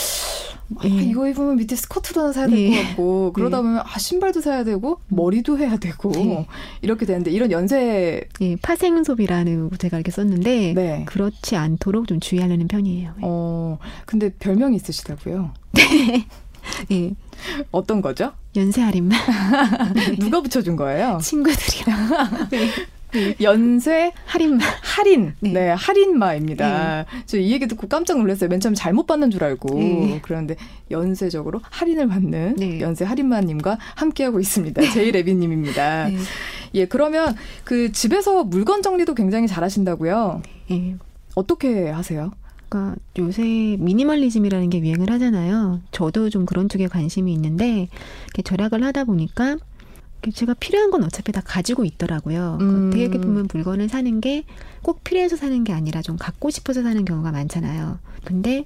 아, 0.79 0.81
예. 0.85 0.89
이거 0.89 1.29
입으면 1.29 1.57
밑에 1.57 1.77
스커트도 1.77 2.21
하나 2.21 2.33
사야 2.33 2.47
될것 2.49 2.73
예. 2.75 2.83
같고 2.85 3.33
그러다 3.33 3.59
예. 3.59 3.63
보면 3.63 3.83
아 3.85 3.99
신발도 3.99 4.41
사야 4.41 4.65
되고 4.65 5.01
머리도 5.09 5.59
해야 5.59 5.77
되고 5.77 6.13
예. 6.17 6.47
이렇게 6.83 7.07
되는데 7.07 7.31
이런 7.31 7.51
연세 7.53 8.29
예, 8.41 8.57
파생 8.57 9.03
소비라는 9.05 9.71
제가 9.79 9.97
이렇게 9.97 10.11
썼는데 10.11 10.75
네. 10.75 11.05
그렇지 11.07 11.57
않도록 11.57 12.09
좀 12.09 12.21
주의하려는 12.21 12.69
편이에요. 12.69 13.15
예. 13.17 13.21
어, 13.23 13.79
근데 14.05 14.33
별명이 14.35 14.77
있으시다고요? 14.77 15.53
네. 15.73 16.27
예. 16.91 17.15
어떤 17.71 18.03
거죠? 18.03 18.33
연세 18.57 18.81
할인만. 18.83 19.19
누가 20.19 20.41
붙여준 20.41 20.75
거예요? 20.77 21.19
친구들이요. 21.23 21.97
네. 22.51 22.69
연쇄 23.41 24.13
할인마. 24.25 24.65
할인. 24.83 25.35
네, 25.41 25.53
네 25.53 25.69
할인마입니다. 25.71 27.05
네. 27.11 27.23
저이 27.27 27.51
얘기 27.53 27.67
듣고 27.67 27.89
깜짝 27.89 28.19
놀랐어요. 28.19 28.49
맨 28.49 28.61
처음 28.61 28.75
잘못 28.75 29.07
받는 29.07 29.31
줄 29.31 29.45
알고. 29.45 29.79
네. 29.79 30.19
그런데 30.23 30.57
연쇄적으로 30.91 31.61
할인을 31.63 32.09
받는 32.09 32.57
네. 32.57 32.81
연쇄 32.81 33.05
할인마님과 33.05 33.79
함께하고 33.95 34.41
있습니다. 34.41 34.83
제이레비님입니다. 34.93 36.09
네. 36.09 36.17
예, 36.75 36.85
그러면 36.87 37.35
그 37.65 37.93
집에서 37.93 38.45
물건 38.45 38.83
정리도 38.83 39.15
굉장히 39.15 39.47
잘하신다고요? 39.47 40.43
네. 40.69 40.97
어떻게 41.35 41.89
하세요? 41.89 42.33
그러니까 42.69 42.97
요새 43.19 43.43
미니멀리즘이라는 43.79 44.71
게 44.71 44.81
유행을 44.81 45.11
하잖아요. 45.13 45.81
저도 45.93 46.31
좀 46.31 46.47
그런 46.47 46.69
쪽에 46.69 46.89
관심이 46.89 47.33
있는데 47.33 47.89
절약을 48.45 48.83
하다 48.83 49.05
보니까 49.05 49.57
제가 50.33 50.55
필요한 50.55 50.91
건 50.91 51.05
어차피 51.05 51.33
다 51.33 51.41
가지고 51.45 51.85
있더라고요. 51.85 52.59
음. 52.61 52.91
되게 52.93 53.19
보면 53.19 53.49
물건을 53.53 53.89
사는 53.89 54.21
게 54.21 54.45
꼭 54.87 55.03
필요해서 55.03 55.35
사는 55.35 55.65
게 55.65 55.73
아니라 55.73 56.01
좀 56.01 56.17
갖고 56.17 56.49
싶어서 56.49 56.85
사는 56.85 57.05
경우가 57.05 57.33
많잖아요. 57.33 57.99
근데 58.25 58.65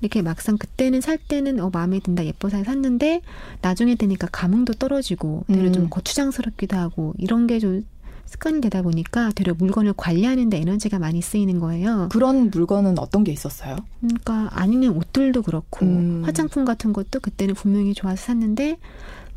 이렇게 0.00 0.22
막상 0.22 0.56
그때는 0.56 1.02
살 1.02 1.18
때는 1.18 1.60
어 1.60 1.68
마음에 1.70 2.00
든다 2.00 2.24
예뻐서 2.24 2.64
샀는데 2.64 3.20
나중에 3.60 3.94
되니까 3.94 4.28
감흥도 4.32 4.72
떨어지고 4.74 5.44
되려 5.46 5.64
음. 5.66 5.72
좀 5.74 5.90
거추장스럽기도 5.90 6.74
하고 6.78 7.12
이런 7.18 7.46
게 7.46 7.58
좀 7.58 7.84
습관이 8.24 8.60
되다 8.62 8.80
보니까 8.82 9.30
되려 9.34 9.54
물건을 9.54 9.94
관리하는 9.94 10.48
데 10.48 10.58
에너지가 10.58 10.98
많이 10.98 11.20
쓰이는 11.22 11.58
거예요. 11.60 12.08
그런 12.12 12.50
물건은 12.50 12.98
어떤 12.98 13.24
게 13.24 13.32
있었어요? 13.32 13.76
그러니까 14.00 14.48
아니면 14.52 14.96
옷들도 14.96 15.42
그렇고 15.42 15.84
음. 15.84 16.22
화장품 16.24 16.64
같은 16.64 16.92
것도 16.94 17.20
그때는 17.20 17.54
분명히 17.54 17.92
좋아서 17.94 18.26
샀는데 18.26 18.78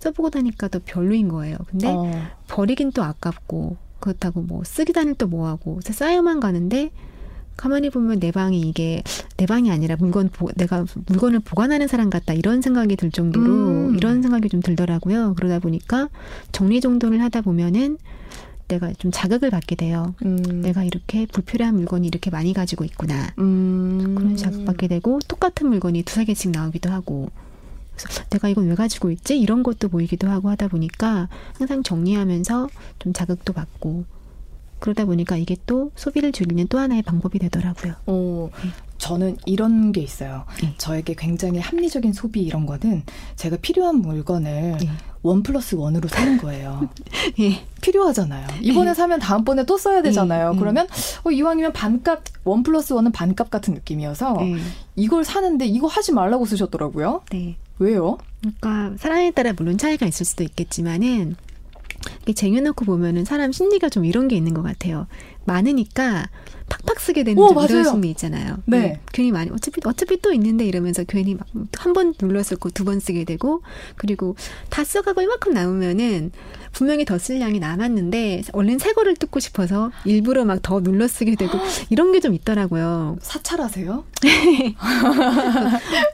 써보고 0.02 0.32
나니까 0.34 0.68
또 0.68 0.80
별로인 0.80 1.30
거예요. 1.30 1.58
근데 1.68 1.88
어. 1.88 2.12
버리긴 2.48 2.92
또 2.92 3.04
아깝고 3.04 3.78
그렇다고 4.00 4.42
뭐 4.42 4.64
쓰기 4.64 4.94
다닐 4.94 5.14
또 5.16 5.28
뭐하고 5.28 5.80
쌓여만 5.84 6.40
가는데 6.40 6.92
가만히 7.56 7.92
보면 7.92 8.20
내 8.20 8.32
방이 8.32 8.60
이게 8.60 9.04
내 9.38 9.46
방이 9.46 9.70
아니라 9.70 9.96
물건 10.00 10.30
보, 10.30 10.50
내가 10.56 10.86
물건을 11.06 11.42
보관하는 11.42 11.88
사람 11.88 12.10
같다 12.10 12.34
이런 12.34 12.62
생각이 12.62 12.96
들 12.96 13.12
정도로 13.12 13.46
음. 13.46 13.96
이런 13.96 14.24
생각이 14.24 14.50
좀 14.50 14.62
들더라고요. 14.62 15.36
그러다 15.36 15.60
보니까 15.60 16.10
정리정돈을 16.52 17.22
하다 17.22 17.42
보면은 17.42 17.98
내가 18.68 18.92
좀 18.94 19.12
자극을 19.12 19.52
받게 19.52 19.76
돼요. 19.76 20.16
음. 20.26 20.62
내가 20.62 20.84
이렇게 20.84 21.28
불필요한 21.28 21.76
물건이 21.76 22.08
이렇게 22.08 22.32
많이 22.32 22.54
가지고 22.54 22.86
있구나. 22.86 23.34
음. 23.38 24.16
그런 24.18 24.36
자극받게 24.36 24.88
되고 24.88 25.20
똑같은 25.28 25.68
물건이 25.68 26.04
두세 26.04 26.26
개씩 26.26 26.52
나오기도 26.52 26.90
하고. 26.90 27.30
그래서 28.08 28.24
내가 28.30 28.50
이걸 28.50 28.68
왜 28.68 28.76
가지고 28.76 29.12
있지? 29.12 29.40
이런 29.40 29.64
것도 29.64 29.90
보이기도 29.90 30.30
하고 30.30 30.50
하다 30.50 30.68
보니까 30.70 31.30
항상 31.58 31.84
정리하면서 31.84 32.70
좀 33.00 33.14
자극도 33.14 33.54
받고 33.54 34.06
그러다 34.82 35.06
보니까 35.06 35.38
이게 35.38 35.56
또 35.68 35.92
소비를 35.96 36.32
줄이는 36.32 36.68
또 36.68 36.80
하나의 36.80 37.04
방법이 37.04 37.38
되더라고요. 37.40 37.94
어, 38.08 38.50
네. 38.64 38.70
저는 38.98 39.38
이런 39.46 39.92
게 39.92 40.02
있어요. 40.02 40.46
네. 40.62 40.74
저에게 40.78 41.14
굉장히 41.16 41.60
합리적인 41.60 42.14
소비 42.14 42.42
이런 42.42 42.66
거는 42.66 43.04
제가 43.36 43.58
필요한 43.62 43.98
물건을 43.98 44.78
네. 44.80 44.90
원 45.22 45.44
플러스 45.44 45.76
원으로 45.76 46.08
사는 46.08 46.38
거예요. 46.40 46.90
예. 47.40 47.64
필요하잖아요. 47.82 48.48
이번에 48.62 48.90
예. 48.90 48.94
사면 48.96 49.20
다음번에 49.20 49.66
또 49.66 49.78
써야 49.78 50.02
되잖아요. 50.02 50.54
예. 50.56 50.60
그러면 50.60 50.88
어, 51.24 51.32
이왕이면 51.32 51.74
반값 51.74 52.24
원 52.44 52.64
플러스 52.64 52.94
원은 52.94 53.12
반값 53.12 53.52
같은 53.52 53.76
느낌이어서 53.76 54.40
이걸 54.96 55.24
사는데 55.24 55.66
이거 55.68 55.86
하지 55.86 56.12
말라고 56.12 56.46
쓰셨더라고요. 56.46 57.22
네. 57.32 57.58
왜요? 57.80 58.18
그러니까 58.42 58.98
사람에 58.98 59.32
따라 59.32 59.54
물론 59.54 59.78
차이가 59.78 60.06
있을 60.06 60.26
수도 60.26 60.44
있겠지만은 60.44 61.36
쟁여놓고 62.34 62.86
보면은 62.86 63.26
사람 63.26 63.52
심리가 63.52 63.90
좀 63.90 64.06
이런 64.06 64.28
게 64.28 64.36
있는 64.36 64.54
것 64.54 64.62
같아요. 64.62 65.08
많으니까 65.46 66.30
팍팍 66.70 67.00
쓰게 67.02 67.24
되는 67.24 67.42
오, 67.42 67.48
이런 67.50 67.84
심리 67.84 68.10
있잖아요. 68.12 68.58
네. 68.66 68.80
네. 68.80 69.00
괜히 69.12 69.32
많이 69.32 69.50
어차피 69.52 69.82
어차피 69.84 70.22
또 70.22 70.32
있는데 70.32 70.66
이러면서 70.66 71.04
괜히 71.04 71.36
막 71.36 71.46
한 71.78 71.94
번 71.94 72.14
눌렀을 72.22 72.58
거두번 72.58 73.00
쓰게 73.02 73.26
되고 73.26 73.62
그리고 73.98 74.36
다 74.70 74.84
써가고 74.86 75.22
이만큼 75.22 75.54
남으면은 75.54 76.32
분명히 76.72 77.04
더 77.04 77.18
쓸 77.18 77.42
양이 77.42 77.60
남았는데 77.60 78.44
얼른 78.54 78.80
새 78.80 78.94
거를 78.94 79.16
뜯고 79.16 79.40
싶어서 79.42 79.92
일부러 80.06 80.46
막 80.46 80.62
더 80.62 80.80
눌러 80.82 81.08
쓰게 81.08 81.36
되고 81.36 81.58
이런 81.90 82.12
게 82.14 82.20
좀 82.22 82.34
있더라고요. 82.36 83.18
사찰하세요? 83.22 84.06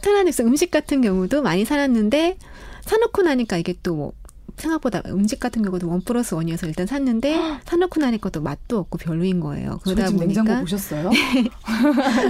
편안해서 0.01 0.44
음식 0.44 0.72
같은 0.72 1.01
경우도 1.01 1.41
많이 1.41 1.65
사놨는데 1.65 2.38
사놓고 2.86 3.22
나니까 3.24 3.58
이게 3.58 3.75
또 3.84 4.13
생각보다 4.57 5.01
음식 5.07 5.39
같은 5.39 5.61
경우도 5.61 5.89
원 5.89 6.01
플러스 6.01 6.33
원이어서 6.33 6.67
일단 6.67 6.85
샀는데 6.87 7.37
사놓고 7.65 7.99
나니까 7.99 8.29
또 8.29 8.41
맛도 8.41 8.79
없고 8.79 8.97
별로인 8.97 9.39
거예요. 9.39 9.79
그러다 9.84 10.05
보니까 10.08 10.25
냉장고 10.25 10.60
보셨어요? 10.62 11.10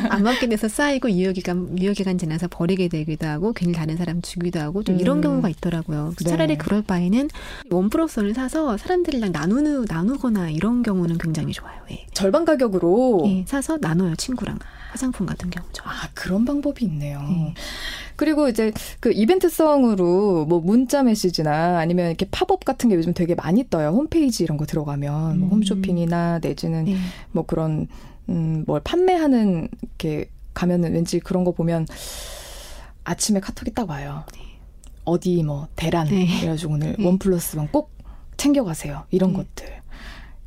안 0.09 0.23
먹게 0.23 0.47
돼서 0.47 0.67
쌓이고 0.67 1.09
유효기간 1.11 1.79
유효기간 1.79 2.17
지나서 2.17 2.47
버리게 2.49 2.87
되기도 2.89 3.27
하고 3.27 3.53
괜히 3.53 3.73
다른 3.73 3.97
사람 3.97 4.21
주기도 4.21 4.59
하고 4.59 4.83
좀 4.83 4.99
이런 4.99 5.17
음. 5.17 5.21
경우가 5.21 5.49
있더라고요. 5.49 6.13
네. 6.23 6.29
차라리 6.29 6.57
그럴 6.57 6.81
바에는 6.81 7.29
원 7.71 7.89
플러스 7.89 8.19
원을 8.19 8.33
사서 8.33 8.77
사람들이랑 8.77 9.31
나누는 9.31 9.85
나누거나 9.87 10.49
이런 10.49 10.83
경우는 10.83 11.17
굉장히 11.17 11.53
좋아요. 11.53 11.79
예. 11.91 12.05
절반 12.13 12.45
가격으로 12.45 13.23
예, 13.27 13.45
사서 13.47 13.77
나눠요 13.79 14.15
친구랑 14.15 14.59
화장품 14.97 15.27
같은 15.27 15.51
경우죠. 15.51 15.83
아 15.85 16.09
그런 16.15 16.43
방법이 16.43 16.83
있네요. 16.85 17.23
예. 17.29 17.53
그리고 18.15 18.49
이제 18.49 18.73
그 18.99 19.11
이벤트성으로 19.13 20.45
뭐 20.47 20.59
문자 20.59 21.03
메시지나 21.03 21.77
아니면 21.77 22.07
이렇게 22.07 22.27
팝업 22.31 22.65
같은 22.65 22.89
게 22.89 22.95
요즘 22.95 23.13
되게 23.13 23.35
많이 23.35 23.69
떠요. 23.69 23.89
홈페이지 23.89 24.43
이런 24.43 24.57
거 24.57 24.65
들어가면 24.65 25.39
뭐 25.39 25.49
음. 25.49 25.51
홈쇼핑이나 25.53 26.39
내지는 26.41 26.85
네. 26.85 26.97
뭐 27.31 27.45
그런 27.45 27.87
음 28.27 28.63
뭘 28.65 28.81
판매하는 28.83 29.69
이렇게 29.83 30.29
가면은 30.55 30.93
왠지 30.93 31.19
그런 31.19 31.43
거 31.43 31.51
보면 31.51 31.85
아침에 33.03 33.39
카톡이 33.39 33.71
딱 33.75 33.87
와요. 33.89 34.23
네. 34.33 34.39
어디 35.05 35.43
뭐 35.43 35.67
대란 35.75 36.07
네. 36.07 36.27
그래가지고 36.39 36.73
오늘 36.73 36.95
네. 36.97 37.05
one 37.05 37.19
plus 37.19 37.55
one 37.55 37.67
꼭 37.71 37.91
챙겨가세요. 38.35 39.03
이런 39.11 39.31
네. 39.31 39.37
것들. 39.37 39.77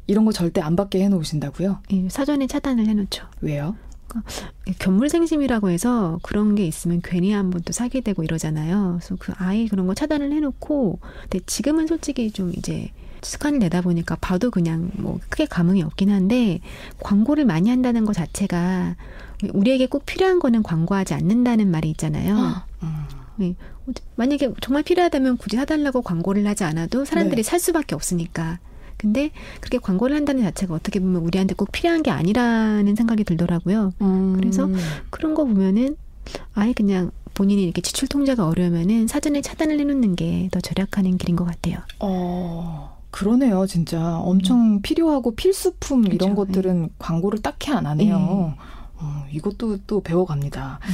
이런 0.09 0.25
거 0.25 0.33
절대 0.33 0.61
안 0.61 0.75
받게 0.75 1.03
해놓으신다고요? 1.05 1.83
예, 1.93 2.09
사전에 2.09 2.49
차단을 2.49 2.87
해놓죠. 2.89 3.25
왜요? 3.43 3.77
그러니까 4.11 4.75
견물생심이라고 4.79 5.71
해서 5.71 6.19
그런 6.23 6.55
게 6.55 6.67
있으면 6.67 7.01
괜히 7.03 7.33
한 7.33 7.51
번 7.51 7.63
또 7.65 7.73
사게 7.73 8.01
되고 8.01 8.23
이러잖아요. 8.23 8.99
그래서 8.99 9.17
그 9.19 9.33
아예 9.37 9.67
그런 9.67 9.87
거 9.87 9.95
차단을 9.95 10.33
해놓고, 10.33 10.99
근데 11.23 11.41
지금은 11.47 11.87
솔직히 11.87 12.31
좀 12.31 12.53
이제 12.57 12.91
습관을 13.23 13.59
내다 13.59 13.83
보니까 13.83 14.17
봐도 14.17 14.51
그냥 14.51 14.91
뭐 14.97 15.19
크게 15.29 15.45
감흥이 15.47 15.83
없긴 15.83 16.11
한데 16.11 16.61
광고를 17.01 17.45
많이 17.45 17.69
한다는 17.69 18.05
것 18.07 18.15
자체가 18.15 18.97
우리에게 19.53 19.87
꼭 19.87 20.07
필요한 20.07 20.39
거는 20.39 20.63
광고하지 20.63 21.15
않는다는 21.15 21.71
말이 21.71 21.91
있잖아요. 21.91 22.63
음. 22.83 22.89
네. 23.37 23.55
만약에 24.17 24.53
정말 24.61 24.83
필요하다면 24.83 25.37
굳이 25.39 25.57
사달라고 25.57 26.03
광고를 26.03 26.47
하지 26.47 26.65
않아도 26.65 27.05
사람들이 27.05 27.43
네. 27.43 27.49
살 27.49 27.59
수밖에 27.59 27.95
없으니까. 27.95 28.59
근데 29.01 29.31
그렇게 29.61 29.79
광고를 29.79 30.15
한다는 30.15 30.43
자체가 30.43 30.75
어떻게 30.75 31.01
보면 31.01 31.23
우리한테 31.23 31.55
꼭 31.55 31.73
필요한 31.73 32.03
게 32.03 32.11
아니라는 32.11 32.95
생각이 32.95 33.25
들더라고요. 33.25 33.95
음. 34.03 34.37
그래서 34.37 34.69
그런 35.09 35.35
거 35.35 35.45
보면은 35.45 35.97
아예 36.55 36.75
그냥 36.75 37.11
본인이 37.33 37.63
이렇게 37.65 37.81
지출 37.81 38.09
통제가 38.09 38.47
어려우면은 38.47 39.07
사전에 39.07 39.41
차단을 39.41 39.81
해놓는 39.81 40.17
게 40.17 40.49
더 40.53 40.61
절약하는 40.61 41.17
길인 41.17 41.37
것 41.37 41.45
같아요. 41.47 41.79
어. 42.01 42.99
그러네요, 43.11 43.67
진짜. 43.67 44.19
엄청 44.19 44.75
음. 44.77 44.83
필요하고 44.83 45.35
필수품 45.35 46.03
그렇죠. 46.03 46.15
이런 46.17 46.37
것들은 46.37 46.83
네. 46.83 46.89
광고를 46.99 47.41
딱히 47.43 47.73
안 47.73 47.87
하네요. 47.87 48.19
네. 48.19 48.57
어, 48.99 49.25
이것도 49.33 49.79
또 49.87 50.01
배워갑니다. 50.03 50.79
음. 50.83 50.91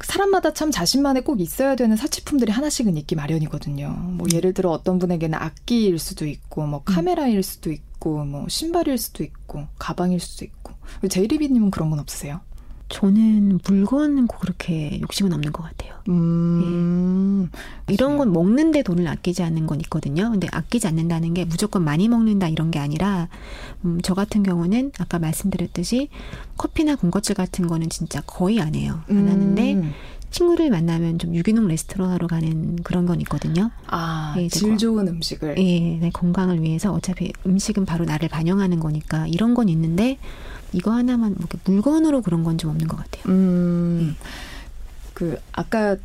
사람마다 0.00 0.52
참 0.52 0.70
자신만의 0.70 1.24
꼭 1.24 1.40
있어야 1.40 1.74
되는 1.74 1.96
사치품들이 1.96 2.52
하나씩은 2.52 2.96
있기 2.98 3.14
마련이거든요. 3.14 3.88
뭐 3.88 4.26
예를 4.32 4.52
들어 4.52 4.70
어떤 4.70 4.98
분에게는 4.98 5.38
악기일 5.38 5.98
수도 5.98 6.26
있고, 6.26 6.66
뭐 6.66 6.80
음. 6.80 6.82
카메라일 6.84 7.42
수도 7.42 7.70
있고, 7.72 8.24
뭐 8.24 8.46
신발일 8.48 8.98
수도 8.98 9.24
있고, 9.24 9.66
가방일 9.78 10.20
수도 10.20 10.44
있고. 10.44 10.74
제이리비님은 11.08 11.70
그런 11.70 11.90
건 11.90 11.98
없으세요? 11.98 12.40
저는 12.88 13.58
물건은 13.68 14.28
그렇게 14.28 15.00
욕심은 15.00 15.32
없는 15.32 15.52
것 15.52 15.64
같아요. 15.64 15.94
음, 16.08 17.50
예. 17.90 17.94
이런 17.94 18.16
건 18.16 18.32
먹는데 18.32 18.82
돈을 18.84 19.08
아끼지 19.08 19.42
않는 19.42 19.66
건 19.66 19.80
있거든요. 19.82 20.30
근데 20.30 20.46
아끼지 20.52 20.86
않는다는 20.86 21.34
게 21.34 21.44
무조건 21.44 21.82
많이 21.82 22.08
먹는다 22.08 22.48
이런 22.48 22.70
게 22.70 22.78
아니라, 22.78 23.28
음, 23.84 23.98
저 24.02 24.14
같은 24.14 24.44
경우는 24.44 24.92
아까 25.00 25.18
말씀드렸듯이 25.18 26.08
커피나 26.56 26.94
군것질 26.94 27.34
같은 27.34 27.66
거는 27.66 27.90
진짜 27.90 28.22
거의 28.24 28.60
안 28.60 28.76
해요. 28.76 29.00
안 29.10 29.16
음. 29.16 29.28
하는데, 29.28 29.92
친구를 30.30 30.70
만나면 30.70 31.18
좀 31.18 31.34
유기농 31.34 31.66
레스토랑 31.68 32.10
하러 32.10 32.26
가는 32.26 32.76
그런 32.82 33.06
건 33.06 33.20
있거든요. 33.22 33.70
아, 33.86 34.34
예, 34.38 34.48
질 34.48 34.76
좋은 34.76 35.08
음식을. 35.08 35.56
예, 35.58 35.98
네, 35.98 36.10
건강을 36.12 36.62
위해서 36.62 36.92
어차피 36.92 37.32
음식은 37.46 37.84
바로 37.84 38.04
나를 38.04 38.28
반영하는 38.28 38.78
거니까 38.78 39.26
이런 39.26 39.54
건 39.54 39.68
있는데, 39.68 40.18
이거 40.72 40.90
하나만 40.92 41.34
뭐 41.38 41.46
물건으로 41.64 42.22
그런 42.22 42.42
건 42.44 42.56
좀 42.58 42.70
없는 42.70 42.86
것 42.88 42.96
같아요. 42.96 43.22
음, 43.32 44.16
네. 44.18 44.26
그 45.14 45.38
아까 45.52 45.96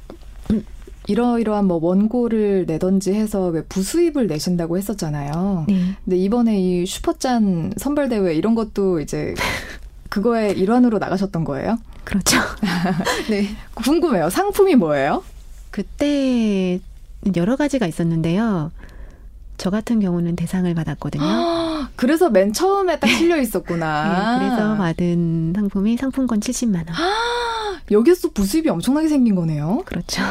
이러이러한 1.07 1.65
뭐 1.65 1.79
원고를 1.81 2.65
내던지 2.67 3.13
해서 3.13 3.47
왜 3.47 3.63
부수입을 3.63 4.27
내신다고 4.27 4.77
했었잖아요. 4.77 5.65
네. 5.67 5.95
근데 6.05 6.17
이번에 6.17 6.59
이 6.59 6.85
슈퍼짠 6.85 7.73
선발 7.77 8.09
대회 8.09 8.33
이런 8.35 8.53
것도 8.55 8.99
이제 9.01 9.33
그거의 10.09 10.57
일환으로 10.57 10.99
나가셨던 10.99 11.43
거예요? 11.43 11.77
그렇죠. 12.03 12.37
네. 13.29 13.47
궁금해요. 13.75 14.29
상품이 14.29 14.75
뭐예요? 14.75 15.23
그때 15.71 16.79
여러 17.35 17.55
가지가 17.55 17.87
있었는데요. 17.87 18.71
저 19.61 19.69
같은 19.69 19.99
경우는 19.99 20.35
대상을 20.35 20.73
받았거든요. 20.73 21.23
그래서 21.95 22.31
맨 22.31 22.51
처음에 22.51 22.97
딱 22.97 23.07
실려 23.07 23.39
있었구나. 23.39 24.39
네, 24.39 24.49
그래서 24.49 24.75
받은 24.75 25.53
상품이 25.55 25.97
상품권 25.97 26.39
70만 26.39 26.77
원. 26.77 26.85
여기서 27.91 28.31
부수입이 28.31 28.69
엄청나게 28.69 29.07
생긴 29.07 29.35
거네요. 29.35 29.83
그렇죠. 29.85 30.23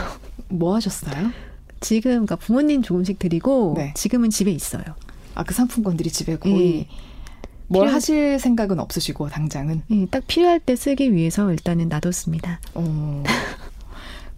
뭐 0.49 0.75
하셨어요? 0.75 1.31
지금 1.79 2.11
그러니까 2.11 2.35
부모님 2.35 2.83
조금씩 2.83 3.21
드리고 3.21 3.75
네. 3.77 3.95
지금은 3.95 4.31
집에 4.31 4.51
있어요. 4.51 4.83
아 5.37 5.45
그 5.45 5.55
상품권들이 5.55 6.11
집에 6.11 6.37
거의 6.37 6.57
네. 6.57 6.89
뭘 7.69 7.87
필요... 7.87 7.95
하실 7.95 8.41
생각은 8.41 8.81
없으시고 8.81 9.29
당장은? 9.29 9.83
네, 9.87 10.07
딱 10.11 10.27
필요할 10.27 10.59
때 10.59 10.75
쓰기 10.75 11.15
위해서 11.15 11.53
일단은 11.53 11.89
놔뒀습니다. 11.89 12.59
어. 12.75 13.23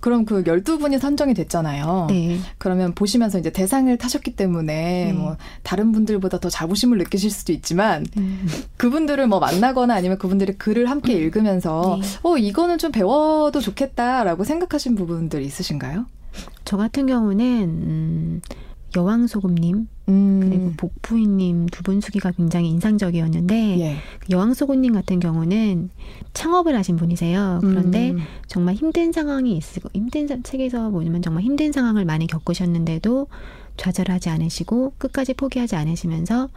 그럼 0.03 0.25
그 0.25 0.43
12분이 0.43 0.99
선정이 0.99 1.33
됐잖아요. 1.33 2.09
네. 2.11 2.41
그러면 2.59 2.93
보시면서 2.93 3.39
이제 3.39 3.51
대상을 3.51 3.97
타셨기 3.97 4.35
때문에 4.35 5.05
네. 5.05 5.13
뭐 5.13 5.37
다른 5.63 5.93
분들보다 5.93 6.41
더 6.41 6.51
자부심을 6.51 6.99
느끼실 6.99 7.31
수도 7.31 7.53
있지만 7.53 8.05
음. 8.17 8.49
그분들을 8.79 9.25
뭐 9.29 9.39
만나거나 9.39 9.95
아니면 9.95 10.19
그분들의 10.19 10.59
글을 10.59 10.91
함께 10.91 11.15
음. 11.15 11.19
읽으면서 11.21 12.01
네. 12.03 12.09
어 12.25 12.37
이거는 12.37 12.79
좀 12.79 12.91
배워도 12.91 13.61
좋겠다라고 13.61 14.43
생각하신 14.43 14.97
부분들 14.97 15.41
있으신가요? 15.41 16.07
저 16.65 16.77
같은 16.77 17.07
경우는 17.07 17.63
음 17.63 18.43
여왕소금님 18.97 19.87
음. 20.09 20.41
그리고 20.43 20.73
복부인님 20.77 21.67
두 21.67 21.83
분 21.83 22.01
수기가 22.01 22.31
굉장히 22.33 22.69
인상적이었는데 22.71 23.81
예. 23.81 23.97
여왕소금님 24.31 24.93
같은 24.95 25.21
경우는 25.21 25.91
창업을 26.33 26.77
하신 26.77 26.97
분이세요. 26.97 27.59
그런데 27.63 28.11
음. 28.13 28.19
정말 28.47 28.75
힘든 28.75 29.13
상황이 29.13 29.57
있고 29.57 29.89
힘든 29.93 30.43
책에서 30.43 30.91
보면 30.91 31.23
정말 31.23 31.43
힘든 31.43 31.73
상황을 31.73 32.05
많이 32.05 32.27
겪으셨는데도 32.27 33.27
좌절하지 33.77 34.29
않으시고 34.29 34.95
끝까지 34.99 35.35
포기하지 35.35 35.77
않으시면서 35.77 36.49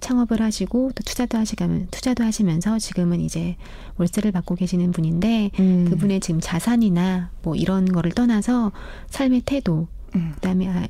창업을 0.00 0.42
하시고 0.42 0.90
또 0.94 1.02
투자도 1.02 1.38
하시면 1.38 1.88
투자도 1.90 2.22
하시면서 2.22 2.78
지금은 2.78 3.20
이제 3.20 3.56
월세를 3.96 4.32
받고 4.32 4.54
계시는 4.54 4.92
분인데 4.92 5.50
음. 5.58 5.86
그분의 5.88 6.20
지금 6.20 6.40
자산이나 6.40 7.30
뭐 7.42 7.54
이런 7.54 7.86
거를 7.86 8.12
떠나서 8.12 8.72
삶의 9.08 9.42
태도 9.46 9.88
음. 10.14 10.32
그다음에 10.34 10.68
아, 10.68 10.86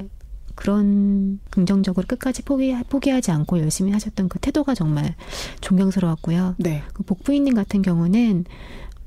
그런 0.59 1.38
긍정적으로 1.51 2.05
끝까지 2.09 2.42
포기, 2.42 2.75
포기하지 2.88 3.31
않고 3.31 3.61
열심히 3.61 3.92
하셨던 3.92 4.29
그 4.29 4.40
태도가 4.40 4.75
정말 4.75 5.14
존경스러웠고요. 5.61 6.57
네. 6.59 6.83
그 6.94 7.05
복부인님 7.05 7.55
같은 7.55 7.81
경우는 7.81 8.44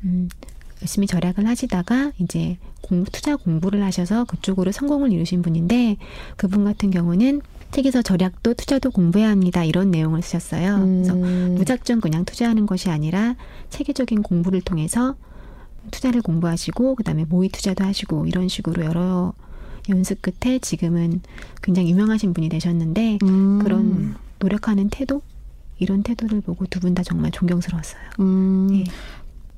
음, 0.06 0.30
열심히 0.82 1.08
절약을 1.08 1.46
하시다가 1.46 2.14
이제 2.20 2.58
공부, 2.80 3.12
투자 3.12 3.36
공부를 3.36 3.84
하셔서 3.84 4.24
그쪽으로 4.24 4.72
성공을 4.72 5.12
이루신 5.12 5.42
분인데 5.42 5.98
그분 6.38 6.64
같은 6.64 6.90
경우는 6.90 7.42
책에서 7.72 8.02
절약도 8.02 8.54
투자도 8.54 8.90
공부해야 8.92 9.30
합니다. 9.30 9.66
이런 9.66 9.92
내용을 9.92 10.22
쓰셨어요. 10.22 10.76
음. 10.78 11.04
그래서 11.04 11.16
무작정 11.58 12.00
그냥 12.00 12.24
투자하는 12.24 12.66
것이 12.66 12.90
아니라 12.90 13.36
체계적인 13.70 14.24
공부를 14.24 14.62
통해서 14.62 15.18
투자를 15.92 16.22
공부하시고 16.22 16.96
그다음에 16.96 17.26
모의 17.26 17.50
투자도 17.50 17.84
하시고 17.84 18.26
이런 18.26 18.48
식으로 18.48 18.86
여러 18.86 19.34
연습 19.90 20.22
끝에 20.22 20.60
지금은 20.60 21.22
굉장히 21.62 21.90
유명하신 21.92 22.34
분이 22.34 22.50
되셨는데 22.50 23.20
음. 23.24 23.60
그런 23.60 24.16
노력하는 24.40 24.90
태도 24.90 25.22
이런 25.80 26.04
태도를 26.04 26.42
보고 26.42 26.66
두 26.68 26.80
분 26.80 26.94
다 26.94 27.04
정말 27.04 27.32
존경스러웠어요. 27.32 28.02
음. 28.20 28.68
네. 28.72 28.84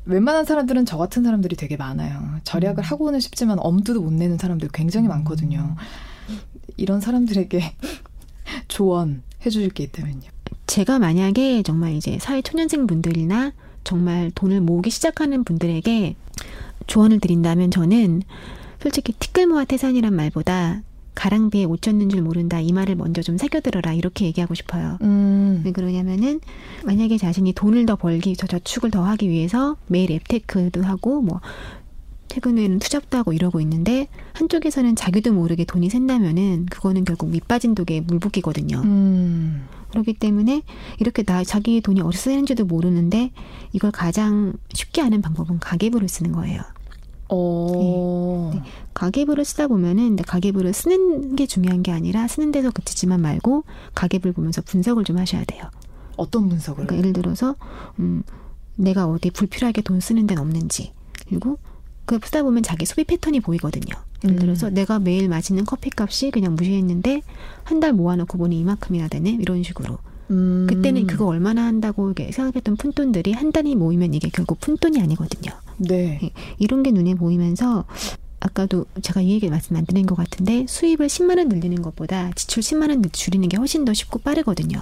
웬만한 0.06 0.46
사람들은 0.46 0.86
저 0.86 0.98
같은 0.98 1.24
사람들이 1.24 1.56
되게 1.56 1.78
많아요. 1.78 2.40
절약을 2.44 2.84
음. 2.84 2.86
하고는 2.86 3.20
싶지만 3.20 3.58
엄두도 3.60 4.02
못 4.02 4.12
내는 4.14 4.38
사람들 4.38 4.70
굉장히 4.74 5.08
음. 5.08 5.10
많거든요. 5.10 5.76
이런 6.78 7.00
사람들에게 7.02 7.62
조언해 8.68 9.20
주실 9.44 9.70
게 9.70 9.84
있다면요. 9.84 10.30
제가 10.68 11.00
만약에 11.00 11.64
정말 11.64 11.94
이제 11.94 12.18
사회 12.22 12.42
초년생 12.42 12.88
분들이나 12.88 13.54
정말 13.84 14.32
돈을 14.34 14.62
모으기 14.62 14.90
시작하는 14.90 15.44
분들에게 15.44 16.16
조언을 16.88 17.20
드린다면 17.20 17.72
저는 17.72 18.24
솔직히 18.84 19.14
티끌모아 19.14 19.64
태산이란 19.64 20.14
말보다 20.14 20.82
가랑비에 21.16 21.64
옷 21.64 21.82
젖는 21.82 22.10
줄 22.10 22.22
모른다 22.22 22.60
이 22.60 22.74
말을 22.74 22.96
먼저 22.96 23.22
좀 23.22 23.38
새겨들어라 23.38 23.94
이렇게 23.94 24.26
얘기하고 24.26 24.56
싶어요. 24.56 24.98
음. 25.02 25.62
왜 25.64 25.72
그러냐면은 25.72 26.42
만약에 26.84 27.18
자신이 27.18 27.54
돈을 27.54 27.86
더 27.86 27.96
벌기 27.96 28.36
저 28.36 28.46
저축을 28.46 28.92
더 28.92 29.06
하기 29.06 29.30
위해서 29.30 29.78
매일 29.88 30.12
앱테크도 30.12 30.84
하고 30.84 31.22
뭐 31.22 31.40
퇴근 32.28 32.58
후에는 32.58 32.80
투잡도 32.80 33.18
하고 33.18 33.32
이러고 33.32 33.62
있는데 33.62 34.10
한쪽에서는 34.34 34.98
자기도 34.98 35.32
모르게 35.32 35.64
돈이 35.64 35.90
샌다면은 35.90 36.66
그거는 36.66 37.06
결국 37.06 37.30
밑빠진 37.30 37.76
독에 37.76 38.02
물붓기거든요. 38.02 38.82
음. 38.84 39.66
그렇기 39.92 40.16
때문에 40.16 40.64
이렇게 41.00 41.24
나 41.24 41.46
자기의 41.46 41.80
돈이 41.82 42.02
어디서 42.02 42.32
새는지도 42.32 42.66
모르는데 42.66 43.32
이걸 43.72 43.92
가장 43.92 44.54
쉽게 44.74 45.00
하는 45.00 45.22
방법은 45.22 45.60
가계부를 45.60 46.10
쓰는 46.10 46.34
거예요. 46.34 46.64
어. 47.30 48.52
네. 48.54 48.60
네. 48.60 48.66
가계부를 48.94 49.44
쓰다 49.46 49.68
보면은 49.68 50.16
가계부를 50.18 50.74
쓰는 50.74 51.36
게 51.36 51.46
중요한 51.48 51.82
게 51.84 51.92
아니라 51.92 52.28
쓰는 52.28 52.52
데서 52.52 52.72
그치지만 52.72 53.22
말고 53.22 53.64
가계부를 53.96 54.34
보면서 54.34 54.62
분석을 54.62 55.04
좀 55.04 55.18
하셔야 55.18 55.44
돼요. 55.46 55.64
어떤 56.16 56.48
분석을? 56.50 56.86
그러니까 56.86 56.98
예를 56.98 57.14
들어서 57.14 57.56
음, 58.00 58.24
내가 58.76 59.08
어디 59.08 59.32
불필요하게 59.32 59.82
돈 59.82 60.00
쓰는 60.00 60.28
데는 60.28 60.42
없는지 60.44 60.94
그리고 61.28 61.58
그 62.06 62.20
쓰다 62.24 62.44
보면 62.44 62.62
자기 62.64 62.86
소비 62.86 63.04
패턴이 63.04 63.40
보이거든요. 63.40 63.96
예를 64.24 64.38
들어서 64.38 64.68
음. 64.68 64.74
내가 64.74 65.00
매일 65.00 65.28
마시는 65.30 65.66
커피 65.66 65.90
값이 65.96 66.32
그냥 66.32 66.56
무시했는데 66.56 67.22
한 67.64 67.80
달 67.80 67.94
모아놓고 67.94 68.38
보니 68.38 68.60
이만큼이나 68.60 69.08
되네 69.08 69.38
이런 69.42 69.64
식으로. 69.64 69.98
음. 70.34 70.68
그때는 70.70 71.08
그거 71.08 71.28
얼마나 71.28 71.64
한다고 71.66 72.14
생각했던 72.18 72.76
푼돈들이 72.78 73.32
한 73.34 73.52
단위 73.52 73.76
모이면 73.76 74.14
이게 74.14 74.30
결국 74.34 74.60
푼돈이 74.60 75.00
아니거든요. 75.02 75.52
네. 75.78 76.20
네. 76.22 76.32
이런 76.60 76.84
게 76.84 76.92
눈에 76.92 77.16
보이면서 77.16 77.86
아까도 78.40 78.86
제가 79.02 79.22
이 79.22 79.32
얘기 79.32 79.50
말씀 79.50 79.76
안 79.76 79.86
드린 79.86 80.06
것 80.06 80.16
같은데 80.16 80.66
수입을 80.68 81.08
10만 81.08 81.38
원 81.38 81.48
늘리는 81.48 81.82
것보다 81.82 82.32
지출 82.36 82.62
10만 82.62 82.90
원 82.90 83.02
줄이는 83.12 83.48
게 83.48 83.58
훨씬 83.58 83.86
더 83.86 83.94
쉽고 83.94 84.20
빠르거든요. 84.20 84.80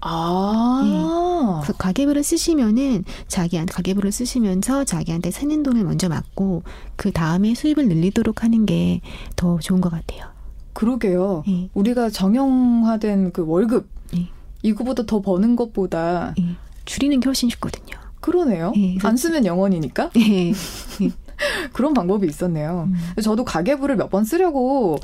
아. 0.00 0.82
네. 0.84 1.66
그 1.66 1.76
가계부를 1.76 2.22
쓰시면은 2.24 3.04
자기한테 3.28 3.72
가계부를 3.72 4.10
쓰시면서 4.10 4.84
자기한테 4.84 5.30
쓰는 5.30 5.62
돈을 5.62 5.84
먼저 5.84 6.08
막고 6.08 6.62
그 6.96 7.12
다음에 7.12 7.54
수입을 7.54 7.88
늘리도록 7.88 8.42
하는 8.44 8.66
게 8.66 9.00
더 9.36 9.58
좋은 9.58 9.80
것 9.80 9.90
같아요. 9.90 10.26
그러게요. 10.72 11.44
네. 11.46 11.68
우리가 11.74 12.10
정형화된 12.10 13.32
그 13.32 13.44
월급 13.46 13.88
네. 14.12 14.28
이거보다 14.62 15.04
더 15.04 15.20
버는 15.20 15.56
것보다 15.56 16.34
네. 16.38 16.54
줄이는 16.84 17.20
게 17.20 17.28
훨씬 17.28 17.48
쉽거든요. 17.50 17.96
그러네요. 18.20 18.72
네, 18.76 18.96
안 19.02 19.16
쓰면 19.16 19.44
영원이니까. 19.46 20.10
네. 20.10 20.52
그런 21.72 21.92
방법이 21.92 22.26
있었네요. 22.28 22.88
음. 22.88 23.20
저도 23.22 23.44
가계부를 23.44 23.96
몇 23.96 24.10
번 24.10 24.24
쓰려고 24.24 24.98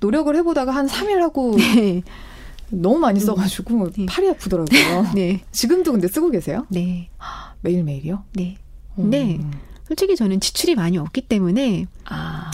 노력을 0.00 0.34
해보다가 0.34 0.72
한 0.72 0.86
3일 0.86 1.18
하고 1.20 1.54
네. 1.56 2.02
너무 2.70 2.98
많이 2.98 3.20
써가지고 3.20 3.90
네. 3.92 4.06
팔이 4.06 4.28
아프더라고요. 4.30 5.06
네. 5.14 5.42
지금도 5.52 5.92
근데 5.92 6.08
쓰고 6.08 6.30
계세요? 6.30 6.66
네. 6.70 7.08
매일 7.62 7.84
매일이요? 7.84 8.24
네. 8.34 8.56
근데 8.96 9.36
음. 9.36 9.52
솔직히 9.86 10.16
저는 10.16 10.40
지출이 10.40 10.74
많이 10.74 10.98
없기 10.98 11.22
때문에 11.28 11.86
아. 12.06 12.50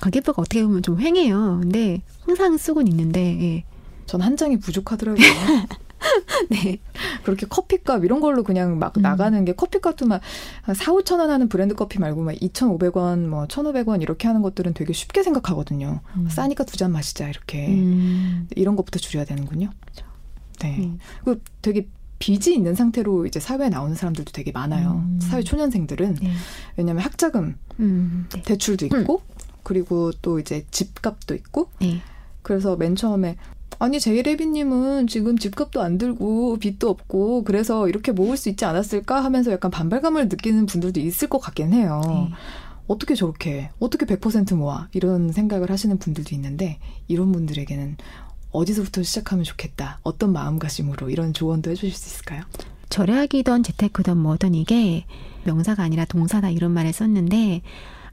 가계부가 0.00 0.42
어떻게 0.42 0.62
보면 0.64 0.82
좀 0.82 1.00
횡해요. 1.00 1.60
근데 1.62 2.02
항상 2.26 2.58
쓰곤 2.58 2.88
있는데 2.88 3.20
예. 3.40 3.64
전한 4.04 4.36
장이 4.36 4.58
부족하더라고요. 4.58 5.24
네. 6.50 6.78
그렇게 7.24 7.46
커피값 7.46 8.04
이런 8.04 8.20
걸로 8.20 8.42
그냥 8.42 8.78
막 8.78 8.96
음. 8.96 9.02
나가는 9.02 9.44
게 9.44 9.52
커피값도 9.52 10.06
막 10.06 10.20
4, 10.66 10.72
5천 10.92 11.18
원 11.20 11.30
하는 11.30 11.48
브랜드 11.48 11.74
커피 11.74 11.98
말고 11.98 12.22
막 12.22 12.32
2,500원, 12.34 13.26
뭐 13.26 13.46
1,500원 13.46 14.02
이렇게 14.02 14.26
하는 14.28 14.42
것들은 14.42 14.74
되게 14.74 14.92
쉽게 14.92 15.22
생각하거든요. 15.22 16.00
음. 16.16 16.28
싸니까 16.28 16.64
두 16.64 16.76
잔 16.76 16.90
마시자 16.92 17.28
이렇게. 17.28 17.68
음. 17.68 18.48
이런 18.56 18.76
것부터 18.76 18.98
줄여야 18.98 19.24
되는군요. 19.24 19.70
그렇죠. 19.80 20.06
네. 20.60 20.76
음. 20.80 20.98
그 21.24 21.40
되게 21.62 21.86
빚이 22.18 22.54
있는 22.54 22.74
상태로 22.74 23.26
이제 23.26 23.38
사회에 23.40 23.68
나오는 23.68 23.94
사람들도 23.94 24.32
되게 24.32 24.50
많아요. 24.52 25.04
음. 25.06 25.18
사회 25.20 25.42
초년생들은. 25.42 26.14
네. 26.22 26.32
왜냐하면 26.76 27.02
학자금, 27.04 27.56
음. 27.80 28.26
네. 28.32 28.42
대출도 28.42 28.86
있고, 28.86 29.22
그리고 29.62 30.10
또 30.22 30.38
이제 30.38 30.64
집값도 30.70 31.34
있고, 31.34 31.68
네. 31.80 32.00
그래서 32.42 32.76
맨 32.76 32.96
처음에 32.96 33.36
아니 33.78 34.00
제이레비님은 34.00 35.06
지금 35.06 35.38
집값도 35.38 35.82
안 35.82 35.98
들고 35.98 36.58
빚도 36.58 36.88
없고 36.88 37.44
그래서 37.44 37.88
이렇게 37.88 38.12
모을 38.12 38.36
수 38.36 38.48
있지 38.48 38.64
않았을까 38.64 39.22
하면서 39.22 39.52
약간 39.52 39.70
반발감을 39.70 40.28
느끼는 40.28 40.66
분들도 40.66 41.00
있을 41.00 41.28
것 41.28 41.38
같긴 41.38 41.72
해요. 41.72 42.00
네. 42.06 42.34
어떻게 42.86 43.14
저렇게 43.14 43.70
어떻게 43.78 44.06
100% 44.06 44.54
모아 44.56 44.88
이런 44.92 45.32
생각을 45.32 45.70
하시는 45.70 45.98
분들도 45.98 46.34
있는데 46.34 46.78
이런 47.08 47.32
분들에게는 47.32 47.96
어디서부터 48.50 49.02
시작하면 49.02 49.44
좋겠다. 49.44 50.00
어떤 50.02 50.32
마음가짐으로 50.32 51.10
이런 51.10 51.32
조언도 51.32 51.70
해주실 51.70 51.92
수 51.92 52.08
있을까요? 52.08 52.42
절약이던 52.88 53.64
재테크든 53.64 54.16
뭐든 54.16 54.54
이게 54.54 55.04
명사가 55.44 55.82
아니라 55.82 56.04
동사다 56.04 56.50
이런 56.50 56.70
말을 56.70 56.92
썼는데 56.92 57.62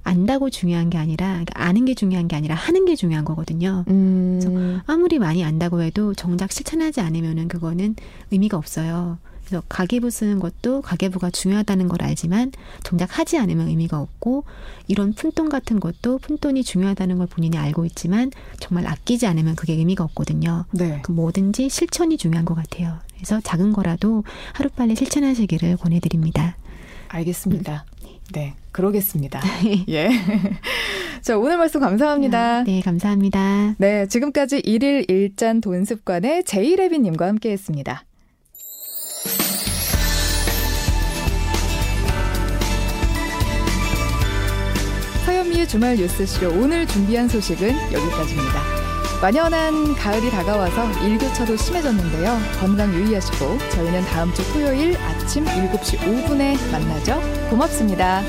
안다고 0.03 0.49
중요한 0.49 0.89
게 0.89 0.97
아니라 0.97 1.27
그러니까 1.27 1.63
아는 1.63 1.85
게 1.85 1.93
중요한 1.93 2.27
게 2.27 2.35
아니라 2.35 2.55
하는 2.55 2.85
게 2.85 2.95
중요한 2.95 3.25
거거든요. 3.25 3.85
음. 3.87 4.81
아무리 4.85 5.19
많이 5.19 5.43
안다고 5.43 5.81
해도 5.81 6.13
정작 6.13 6.51
실천하지 6.51 7.01
않으면은 7.01 7.47
그거는 7.47 7.95
의미가 8.31 8.57
없어요. 8.57 9.17
그래서 9.51 9.63
가계부 9.67 10.09
쓰는 10.09 10.39
것도 10.39 10.81
가계부가 10.81 11.29
중요하다는 11.29 11.89
걸 11.89 12.01
알지만 12.03 12.53
정작 12.83 13.19
하지 13.19 13.37
않으면 13.37 13.67
의미가 13.67 13.99
없고 13.99 14.45
이런 14.87 15.13
푼돈 15.13 15.49
같은 15.49 15.81
것도 15.81 16.19
푼돈이 16.19 16.63
중요하다는 16.63 17.17
걸 17.17 17.27
본인이 17.27 17.57
알고 17.57 17.85
있지만 17.87 18.31
정말 18.59 18.87
아끼지 18.87 19.27
않으면 19.27 19.57
그게 19.57 19.73
의미가 19.73 20.05
없거든요. 20.05 20.65
네. 20.71 21.01
그 21.03 21.11
뭐든지 21.11 21.67
실천이 21.67 22.17
중요한 22.17 22.45
것 22.45 22.55
같아요. 22.55 22.99
그래서 23.13 23.41
작은 23.41 23.73
거라도 23.73 24.23
하루빨리 24.53 24.95
실천하시기를 24.95 25.75
권해드립니다. 25.77 26.55
알겠습니다. 27.09 27.85
네, 28.33 28.53
그러겠습니다. 28.71 29.41
예. 29.89 30.09
자, 31.21 31.37
오늘 31.37 31.57
말씀 31.57 31.79
감사합니다. 31.79 32.63
네, 32.63 32.81
감사합니다. 32.81 33.75
네, 33.77 34.07
지금까지 34.07 34.59
일일 34.59 35.05
일잔 35.09 35.61
돈 35.61 35.85
습관의 35.85 36.45
제이레비님과 36.45 37.27
함께 37.27 37.51
했습니다. 37.51 38.03
서현미의 45.25 45.67
주말 45.67 45.95
뉴스쇼 45.95 46.49
오늘 46.49 46.87
준비한 46.87 47.27
소식은 47.27 47.69
여기까지입니다. 47.93 48.80
완연한 49.21 49.95
가을이 49.95 50.31
다가와서 50.31 50.91
일교차도 51.03 51.55
심해졌는데요. 51.55 52.39
건강 52.59 52.91
유의하시고 52.91 53.57
저희는 53.69 54.01
다음 54.05 54.33
주 54.33 54.43
토요일 54.51 54.97
아침 54.97 55.45
7시 55.45 55.99
5분에 55.99 56.71
만나죠. 56.71 57.21
고맙습니다. 57.51 58.23